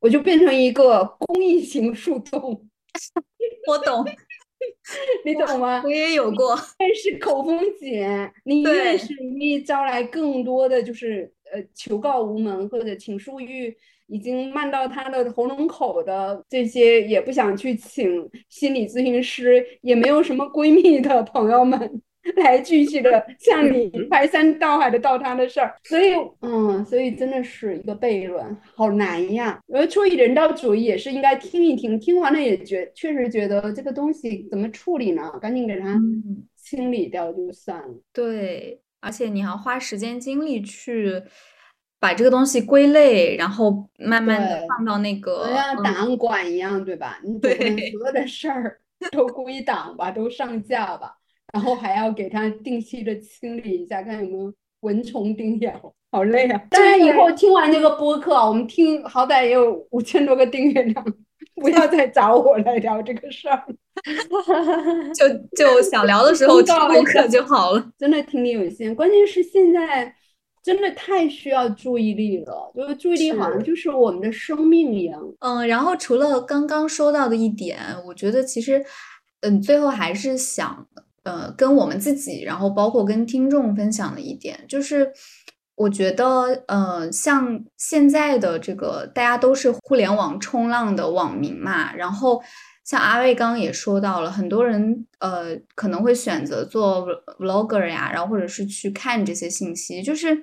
[0.00, 2.40] 我就变成一个公益型树洞，
[3.68, 4.04] 我懂，
[5.24, 5.82] 你懂吗？
[5.84, 6.56] 我也有过。
[6.78, 8.02] 但是口风紧，
[8.44, 13.76] 你越是容易招来更多的就是呃求告无门或者请诉欲
[14.08, 21.78] 已经漫到他的喉咙口的这些也不想去请心理咨询师，也没有什么闺蜜的朋友们
[22.36, 29.58] 来继续的向你排山倒海的倒他的事儿，所以嗯，所以真的是一个悖论，好难呀。
[29.72, 35.30] 而出于人道主义也是应该听一听，听完了也觉确实觉得这个东西怎么处理呢？
[35.40, 37.94] 赶紧给它嗯，清理掉就算了。
[38.12, 41.22] 对，而且你要花时间精力去
[42.00, 47.18] 把这个东西归类，然后慢慢的放到那个就像嗯档案馆一样，对吧？
[47.24, 48.80] 你对所有的事儿
[49.12, 51.14] 都归档吧，都上架吧，
[51.52, 56.62] 然后还要给它定期的清理一下，看有没有蚊虫叮咬，好累啊！
[56.70, 61.04] 当然，以后听完这个播客，我们听好歹也有五千多个订阅量，
[61.56, 63.64] 不要再找我来聊这个事儿，
[65.14, 67.90] 就就想聊的时候听播客就好了。
[67.98, 68.94] 真的听力有限。
[68.94, 70.14] 关键是现在
[70.68, 75.18] 真的太需要注意力了，就是注意力好像就是我们的生命一样。
[75.38, 78.84] 嗯，然后除了刚刚说到的一点，我觉得其实，
[79.40, 80.86] 嗯，最后还是想，
[81.22, 85.10] 呃，跟我们自己，然后包括跟听众分享的一点，就是
[85.74, 92.42] 我觉得，呃，像现在的这个大家都是互联网冲浪的网民嘛，然后
[92.88, 97.06] 像阿卫刚刚也说到了，很多人呃可能会选择做
[97.38, 100.40] vlogger 呀，然后或者是去看这些信息，就是。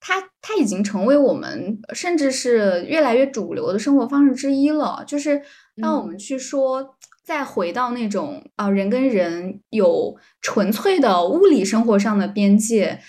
[0.00, 5.02] 它它已经成为我们甚至是越来越主流的生活方式之一了。
[5.04, 5.42] 就是
[5.82, 13.00] 当我们嗯去说，再回到那种啊、人跟人有纯粹的物理生活上的边界，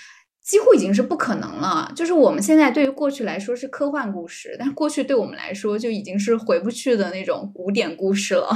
[0.50, 1.92] 几乎已经是不可能了。
[1.96, 8.50] 就是我们现在对于过去来说是科幻故事，但过去对我们来说就已经是回不去的那种古典故事了。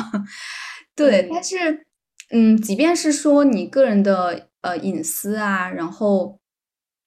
[0.96, 1.86] 对，对但是
[2.32, 6.40] 嗯，即便是说你个人的呃隐私啊，然后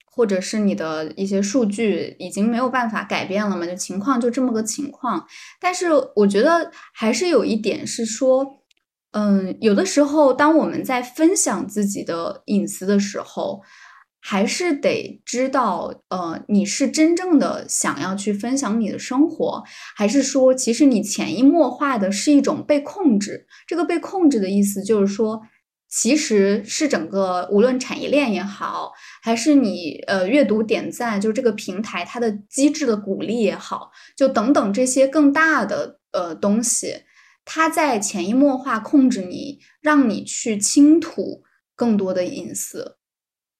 [0.05, 5.27] 或者是你的一些数据已经没有办法改变了嘛，就情况就这么个情况。
[5.59, 8.63] 但是我觉得还是有一点是说，
[9.11, 13.61] 嗯，有的时候当我们在分享自己的隐私的时候，
[14.29, 19.63] 还是得知道，呃，你是真正的想要去分享你的生活，
[19.95, 23.47] 还是说，其实你潜移默化的是一种被控制？
[23.65, 25.43] 这个被控制的意思就是说，
[25.87, 28.91] 其实是整个无论产业链也好，
[29.21, 37.03] 还是你呃阅读点赞，就这个平台它的机制的鼓励也好，就等等这些更大的呃东西，
[37.45, 41.43] 它在潜移默化控制你，让你去倾吐
[41.77, 42.97] 更多的隐私。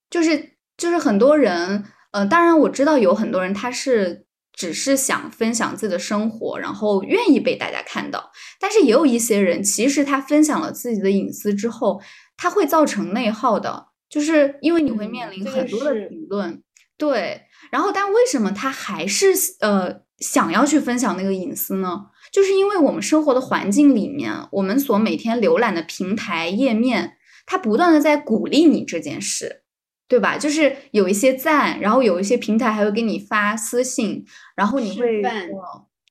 [0.10, 8.31] 就是就是很多人，呃，当然我知道有很多人他是只是想分享自己的生活，然后愿意被大家看到。
[8.59, 11.99] 但是也有一些人，其实他分享了自己的隐私之后，
[12.37, 16.61] 他会造成内耗的，就是因为你会面临很多的评论。
[16.97, 17.41] 对，
[17.71, 19.27] 然后但为什么他还是
[19.59, 22.07] 呃想要去分享那个隐私呢？
[22.31, 27.13] 就是因为我们生活的环境里面，我们所每天浏览的平台页面，
[27.45, 29.63] 它不断的在鼓励你这件事。
[30.07, 30.38] 对吧？
[30.38, 34.25] 就是有一些赞，然后有一些平台还会给你发私信，
[34.55, 35.21] 然后你会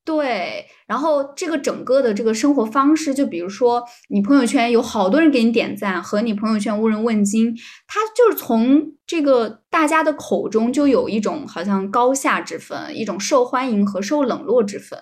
[0.06, 7.52] 对，然后这个整个的这个生活方式，就比如说你朋友圈有好多人给你点赞，和你朋友圈无人问津，
[7.88, 14.96] 它就是从这个大家的口中就有一种好像高下之分，一种受欢迎和受冷落之分。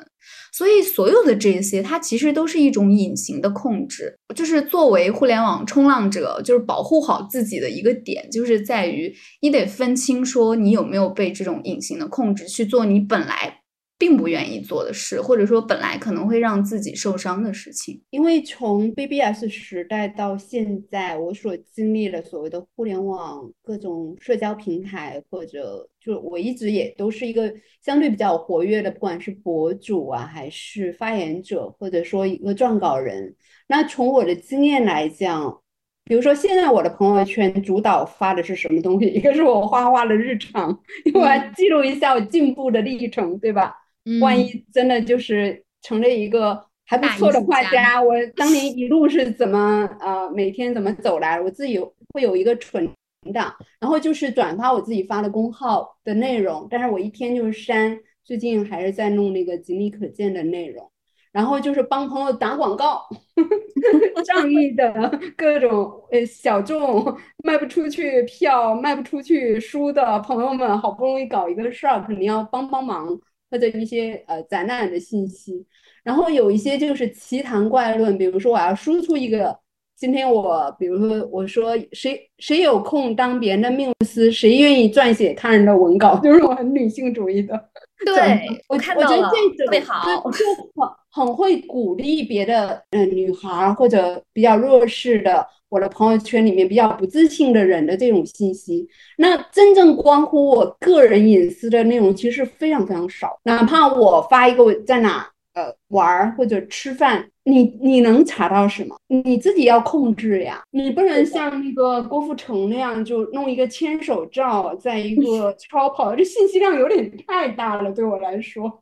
[0.55, 4.17] 所以，所有的这些，它其实都是一种隐形的控制。
[4.35, 13.64] 就是作为互联网冲浪者，就是保护好自己的一个点，就是在于你得分清，说你有没有被这种隐形的控制去做你本来。
[13.97, 18.03] 并不愿意做的事，或者说本来可能会让自己受伤的事情。
[18.11, 27.53] 因为从 BBS 时代到现在，我所经历了所谓的互联网各种社交平台，或者就我一直也都是一个
[27.83, 33.35] 相对比较活跃的，不管是博主啊，还是发言者，或者说一个撰稿人。
[33.69, 35.61] 那从我的经验来讲，
[36.05, 39.07] 比如说现在我的朋友圈主导发的是什么东西？
[39.15, 43.73] 一个是我画画的日常，因为我要记录一下我进步的历程，对吧？
[44.21, 51.79] 万一真的就是成了一个还不错的画家，我当年 一路是怎么呃每天怎么走来，我自己
[52.13, 52.89] 会有一个存
[53.33, 57.99] 档，然后就是转发我自己发的公号的内容，但是我一天就是删。
[58.23, 60.91] 最近还是在弄那个仅你可见的内容，
[61.31, 63.03] 然后就是帮朋友打广告，
[64.25, 67.05] 仗义的各种呃小众
[67.45, 73.07] 卖不出去票、卖不出去书的朋友们，好不容易搞一个事儿，肯定要帮帮忙。
[73.55, 75.65] 或者一些呃展览的信息，
[76.03, 79.57] 然后有一些就是奇谈怪论，比如说我要输出一个，
[79.97, 87.71] 今天我比如说我说谁谁有空当别人的命司，谁愿意撰写他人的文稿， 就是我很女性主义的。
[88.05, 95.47] 对，我看到了，特别好，就很很会鼓励别的嗯女孩或者比较弱势的。
[95.71, 98.87] 我的朋友圈里面比较不自信的人的这种信息，
[99.19, 103.41] 那真正关乎我个人隐私的内容其实非常非常少。
[103.43, 108.97] 哪怕我发一个我在哪呃玩或者吃饭，你你能查到什么？
[109.09, 118.81] 你自己要控制呀，你不能像那个郭富城那样就弄一个牵手照，在一个 超跑，这信息量有点太大了，对我来说。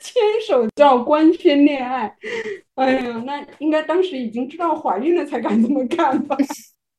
[0.00, 2.12] 牵手照官宣恋爱，
[2.74, 6.36] 哎呀，那应该当时已经知道怀孕了才敢这么干吧？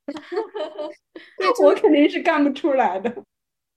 [1.37, 3.13] 那我肯定是干不出来的。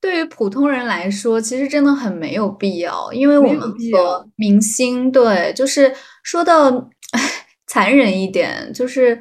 [0.01, 6.71] 对于普通人来说，其实真的很没有必要，因为我们和明星，对，就是说到
[7.67, 9.21] 残忍一点，就是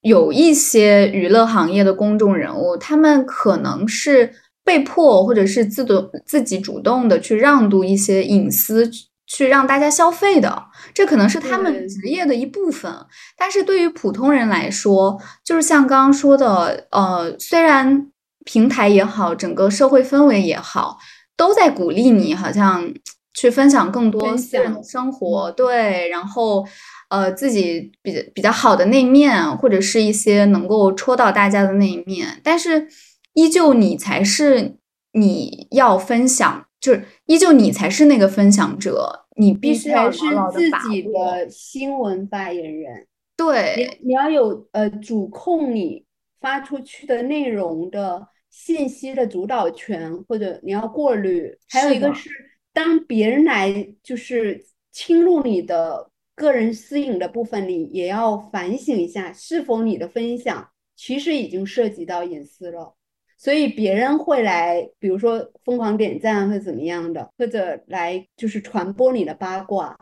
[0.00, 8.90] 有一些娱乐行业的公众人物，他们可能是被迫或者是自动自己主动的去让渡一些隐私。
[9.24, 10.62] 去让大家消费的，
[10.92, 12.92] 这可能是他们职业的一部分。
[13.34, 18.08] 但是对于普通人来说，就是像刚刚说的，呃，虽然
[18.44, 20.98] 平台也好，整个社会氛围也好，
[21.34, 22.92] 都在鼓励你，好像
[23.32, 26.66] 去分享更多私人的生活，对，然后
[27.12, 32.88] 呃自己比比较好的那面，或者是一些能够戳到大家的那一面，但是
[33.34, 34.76] 依旧你才是
[35.12, 39.20] 你要分享，就是依旧你才是那个分享者。
[39.36, 40.18] 你必须要是
[40.52, 46.04] 自己的新闻发言人，对，你要有呃主控你
[46.38, 51.50] 发出去的内容的信息的主导权，或者你要过滤。
[51.70, 52.28] 还有一个是，
[52.74, 53.72] 当别人来
[54.02, 54.62] 就是
[54.92, 62.94] 侵入你的个人私隐的部分，你也要反省一下，是否你的分享其实已经涉及到隐私了。
[63.36, 69.96] 所以别人会来，比如说疯狂点赞或者怎么样的，或者来就是传播你的八卦。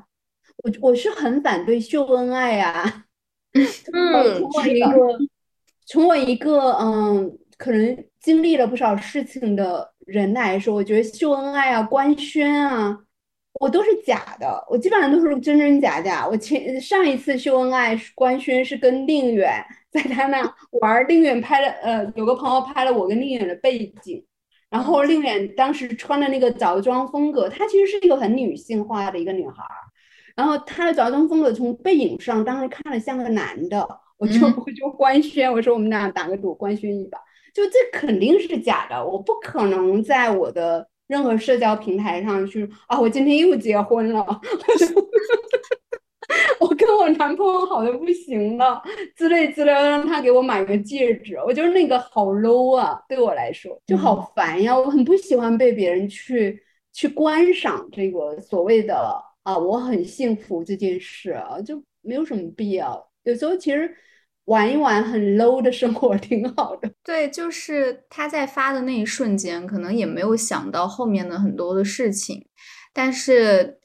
[0.62, 3.06] 我我是很反对秀恩爱呀。
[3.54, 5.18] 嗯，从我一个
[5.86, 12.98] 从我一个嗯，可能经历了不少事情的人来说，我觉得秀恩爱啊、官宣啊，
[13.60, 14.66] 我都是假的。
[14.68, 16.26] 我基本上都是真真假假。
[16.26, 19.64] 我前上一次秀恩爱官宣是跟宁远。
[19.90, 20.40] 在他那
[20.80, 24.24] 玩，令远拍了，呃，有个朋友拍了我跟令远的背景，
[24.70, 29.64] 然后令远当时穿的那个着装风格，她其实是一个很女性化的一个女孩，
[30.36, 33.84] 然后她的着装风格从背影上当时看了像个男的，
[34.16, 37.18] 我就嗯我就官宣，我说我们俩打个赌，官宣一把，
[37.52, 44.24] 就这肯定是假的，我不可能在我的任何社交平台上去啊，我今天又结婚了，
[46.60, 48.80] 我跟我男朋友好的不行了，
[49.16, 56.62] 之类之类，让他给我买个戒指，我觉得那个好 low 啊，对我来说就好烦呀，我很不喜欢被别人去
[56.92, 63.04] 去观赏这个所谓的啊我很幸福这件事啊，就没有什么必要。
[63.24, 63.92] 有时候其实
[64.50, 66.90] 玩一玩很 low 的生活 挺好的。
[67.04, 72.44] 对，就是他在发的那一瞬间，可能也没有想到后面的很多的事情，
[72.92, 73.78] 但是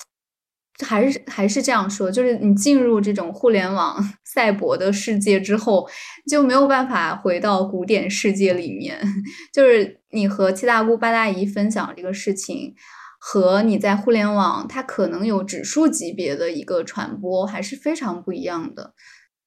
[0.84, 5.88] 还是还是这样说，就是你进入这种互联网 赛博的世界之后，
[6.28, 9.00] 就没有办法回到古典世界里面。
[9.54, 12.74] 就是你和七大姑八大姨分享这个事情，
[13.20, 18.96] 和你在互联网它可能有指数级别的一个传播，还是非常不一样的。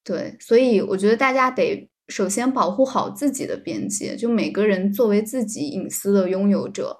[0.09, 6.97] 对，所以我觉得大家得首先保护好自己的边界，就每个人作为自己隐私的拥有者，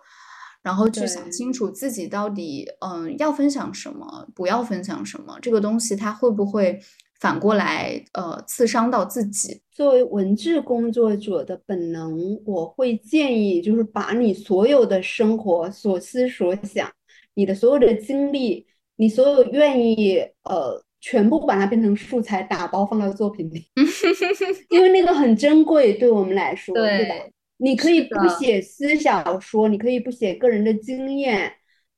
[0.63, 6.79] 然后去想清楚自己到底嗯要分享什么，不要分享什么，这个东西它会不会
[7.19, 9.63] 反过来呃刺伤到自己？
[9.73, 16.93] 作为文字工作者的本能，我会建议就是把你所有的生活所思所想，
[17.33, 18.67] 你的所有的经历，
[18.97, 23.65] 你所有愿意呃全部把它变成素材，打包放到作品里，
[24.71, 27.15] 因为那个很珍贵，对我们来说，对吧？
[27.59, 31.53] 你可以不写私小说，你可以不写个人的经验，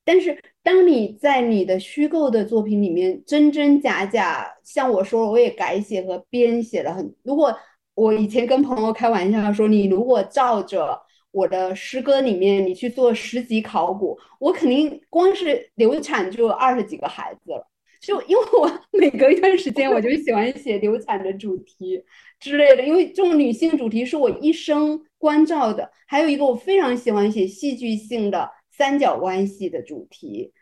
[0.05, 7.15] 但是当你在你的虚构的作品里面真真假假，像我说，我也改写和编写了很。
[7.23, 7.55] 如果
[7.95, 10.99] 我以前跟朋友开玩笑说，你如果照着
[11.31, 17.67] 我的诗歌里面你去做十级考古，我肯定光是流产就有二十几个孩子了。
[18.01, 22.03] 就因为我每隔一段时间我就喜欢写流产的主题
[22.41, 25.91] 之类的，因为这种女性主题是我一生关照的。
[26.07, 30.53] 还有一个我非常喜欢写戏剧性的三角关系的主题，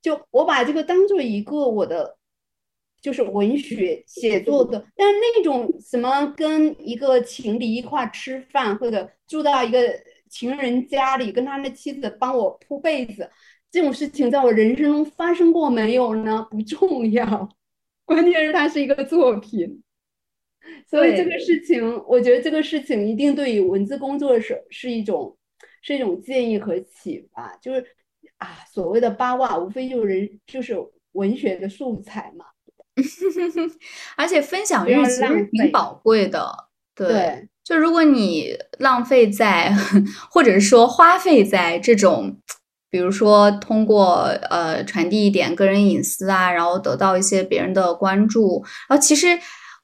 [0.00, 2.16] 就我把这个当做一个我的
[3.02, 9.92] 就是文学写作的，但是那种什么跟一个情敌一块吃饭，或者住到一个
[10.30, 13.28] 情人家里，跟他的妻子帮我铺被子。
[13.74, 16.46] 这种事情在我人生中发生过没有呢？
[16.48, 17.48] 不重要，
[18.04, 19.82] 关键是它是一个作品。
[20.88, 25.36] 所以这个事情，我觉得这个事情一定对于文字工作者是一种
[25.82, 27.52] 是一种建议和启发。
[27.60, 27.84] 就是
[28.38, 30.76] 啊，所谓的八卦，无非就是人就是
[31.10, 32.44] 文学的素材嘛。
[34.16, 37.08] 而且分享欲其实挺宝贵的，对。
[37.08, 39.74] 对就如果你浪费在，
[40.30, 42.38] 或者是说花费在这种，
[42.94, 49.36] 比如说通过呃传递一点个人隐私啊，然后得到一些别人的关注，然后其实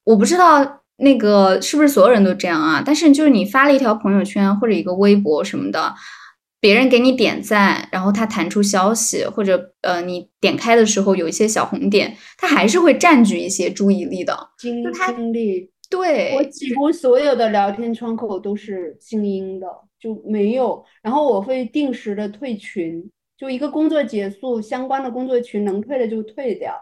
[0.05, 5.93] 我不知道那个是不是所有人都这样啊，但是就是你发了一条朋友圈或者一个微博什么的，
[6.61, 14.39] 别人给你点赞，然后他弹出消息，或者呃你点开的时候有一些小红点，他还是会占据一些注意力的。
[14.57, 19.67] 经就它经历，对，我几乎所有的聊天窗口都是静音的，
[20.01, 20.85] 就没有。
[21.03, 26.75] 然后我会定时的退群，就一个工作结束，相关的工作群能退的就退掉。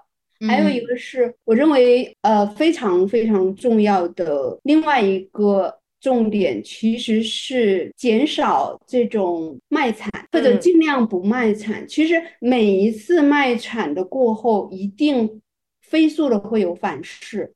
[0.47, 11.85] 还有一嗯个是我认为呃非常非常重要的另外一个重点，其实是减少这种卖惨，或者嗯尽量不卖惨。
[11.89, 15.43] 其实每一次卖惨的过后，一定
[15.81, 17.53] 飞速的会有反噬。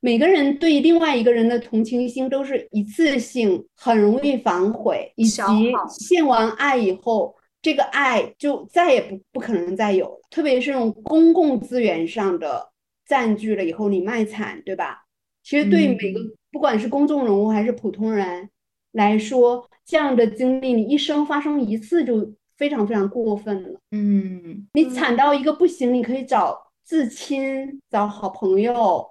[0.00, 5.42] 每个人对另外一个人的同情心都是一次性，很容易反悔，以及
[5.88, 10.20] 献完爱以后，这个爱就再也不不可能再有了。
[10.30, 12.70] 特别是这种公共资源上的
[13.06, 15.04] 占据了以后，你卖惨，对吧？
[15.42, 18.48] 其实对每个嗯不管是公众人物还是普通人
[18.92, 23.78] 来说，这样的经历你一生发生一次就非常非常过分了。
[23.92, 29.06] 嗯你惨到一个不行，你可以找至亲，找好朋友，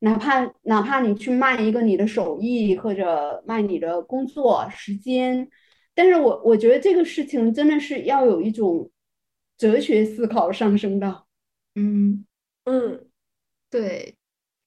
[0.00, 5.48] 哪怕哪怕你去卖一个你的手艺或者卖你的工作时间，
[5.94, 8.90] 但是我我觉得这个事情真的是要有一种
[9.56, 11.26] 哲学思考上升到，
[11.74, 12.24] 嗯。
[12.68, 13.06] 嗯
[13.70, 14.16] 对，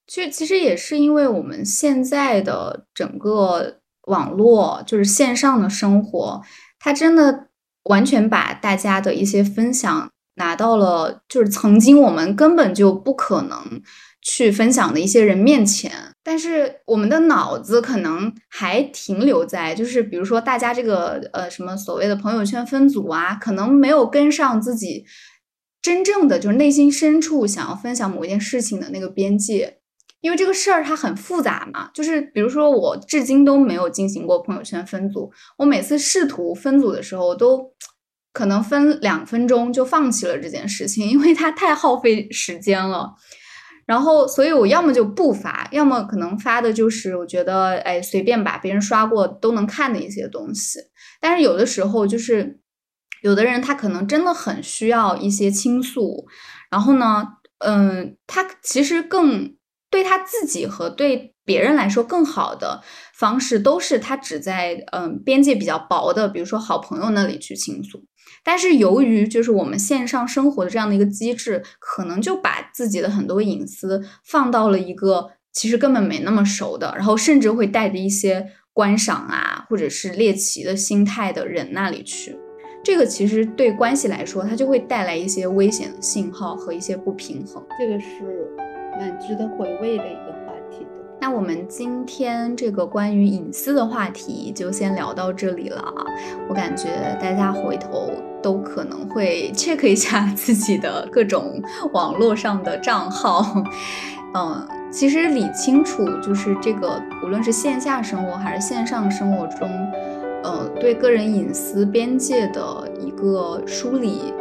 [0.07, 6.41] 其实其实也是因为我们现在的整个网络，就是线上的生活，
[6.80, 7.49] 它真的
[7.84, 13.81] 完全把大家的一些分享拿到了，就是曾经我们根本就不可能
[14.22, 15.91] 去分享的一些人面前。
[16.24, 25.06] 但是我们的脑子可能还停留在，就是比如说大家这个呃什么所谓的朋友圈分组啊，可能没有跟上自己
[25.82, 29.78] 真正的就是内心深处想要分享某一件事情的那个边界。
[30.22, 37.72] 因为这个事儿它很复杂嘛，就是比如说我至今都没有进行过朋友圈分组，我每次试图分组的时候都
[38.34, 43.14] 可能分两分钟就放弃了这件事情，因为它太耗费时间了。
[43.90, 50.78] 然后，所以我要么就不发，要么可能发的就是我觉得哎随便把别人刷过都能看的一些东西。
[51.20, 52.60] 但是有的时候就是
[53.24, 56.28] 有的人他可能真的很需要一些倾诉，
[56.70, 57.28] 然后呢，
[57.66, 59.56] 嗯，他其实更。
[59.91, 62.80] 对他自己和对别人来说更好的
[63.16, 68.06] 方式，都是他只在嗯边界比较薄的，比如说好朋友那里去倾诉。
[68.50, 82.36] 但是由于就是我们线上生活的这样的一个机制，可能就把自己的很多隐私放到了一个其实根本没那么熟的，然后甚至会带着一些观赏啊或者是猎奇的心态的人那里去。
[82.84, 87.64] 这个其实对关系来说，它就会带来一些危险的信号和一些不平衡。
[87.78, 88.08] 这个是。
[88.98, 90.28] 蛮值得回味的。
[91.22, 96.06] 那我们今天这个关于隐私的话题就先聊到这里了啊。
[96.48, 103.64] 我感觉大家回头都可能会 check 一下自己的各种网络上的账号。
[104.34, 109.70] 嗯，其实理清楚就是这个，无论是线下生活还是线上生活中，
[110.44, 114.34] 呃，对个人隐私边界的一个梳理，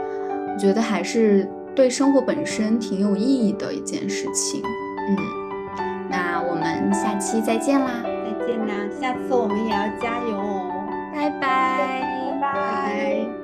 [0.53, 1.49] 我觉得还是。
[1.77, 5.17] 对生活本身挺有意义的一件事情，嗯，
[6.09, 12.03] 那我们下期再见啦，再见啦，下次我们也要加油哦，拜拜，
[12.41, 13.38] 拜拜。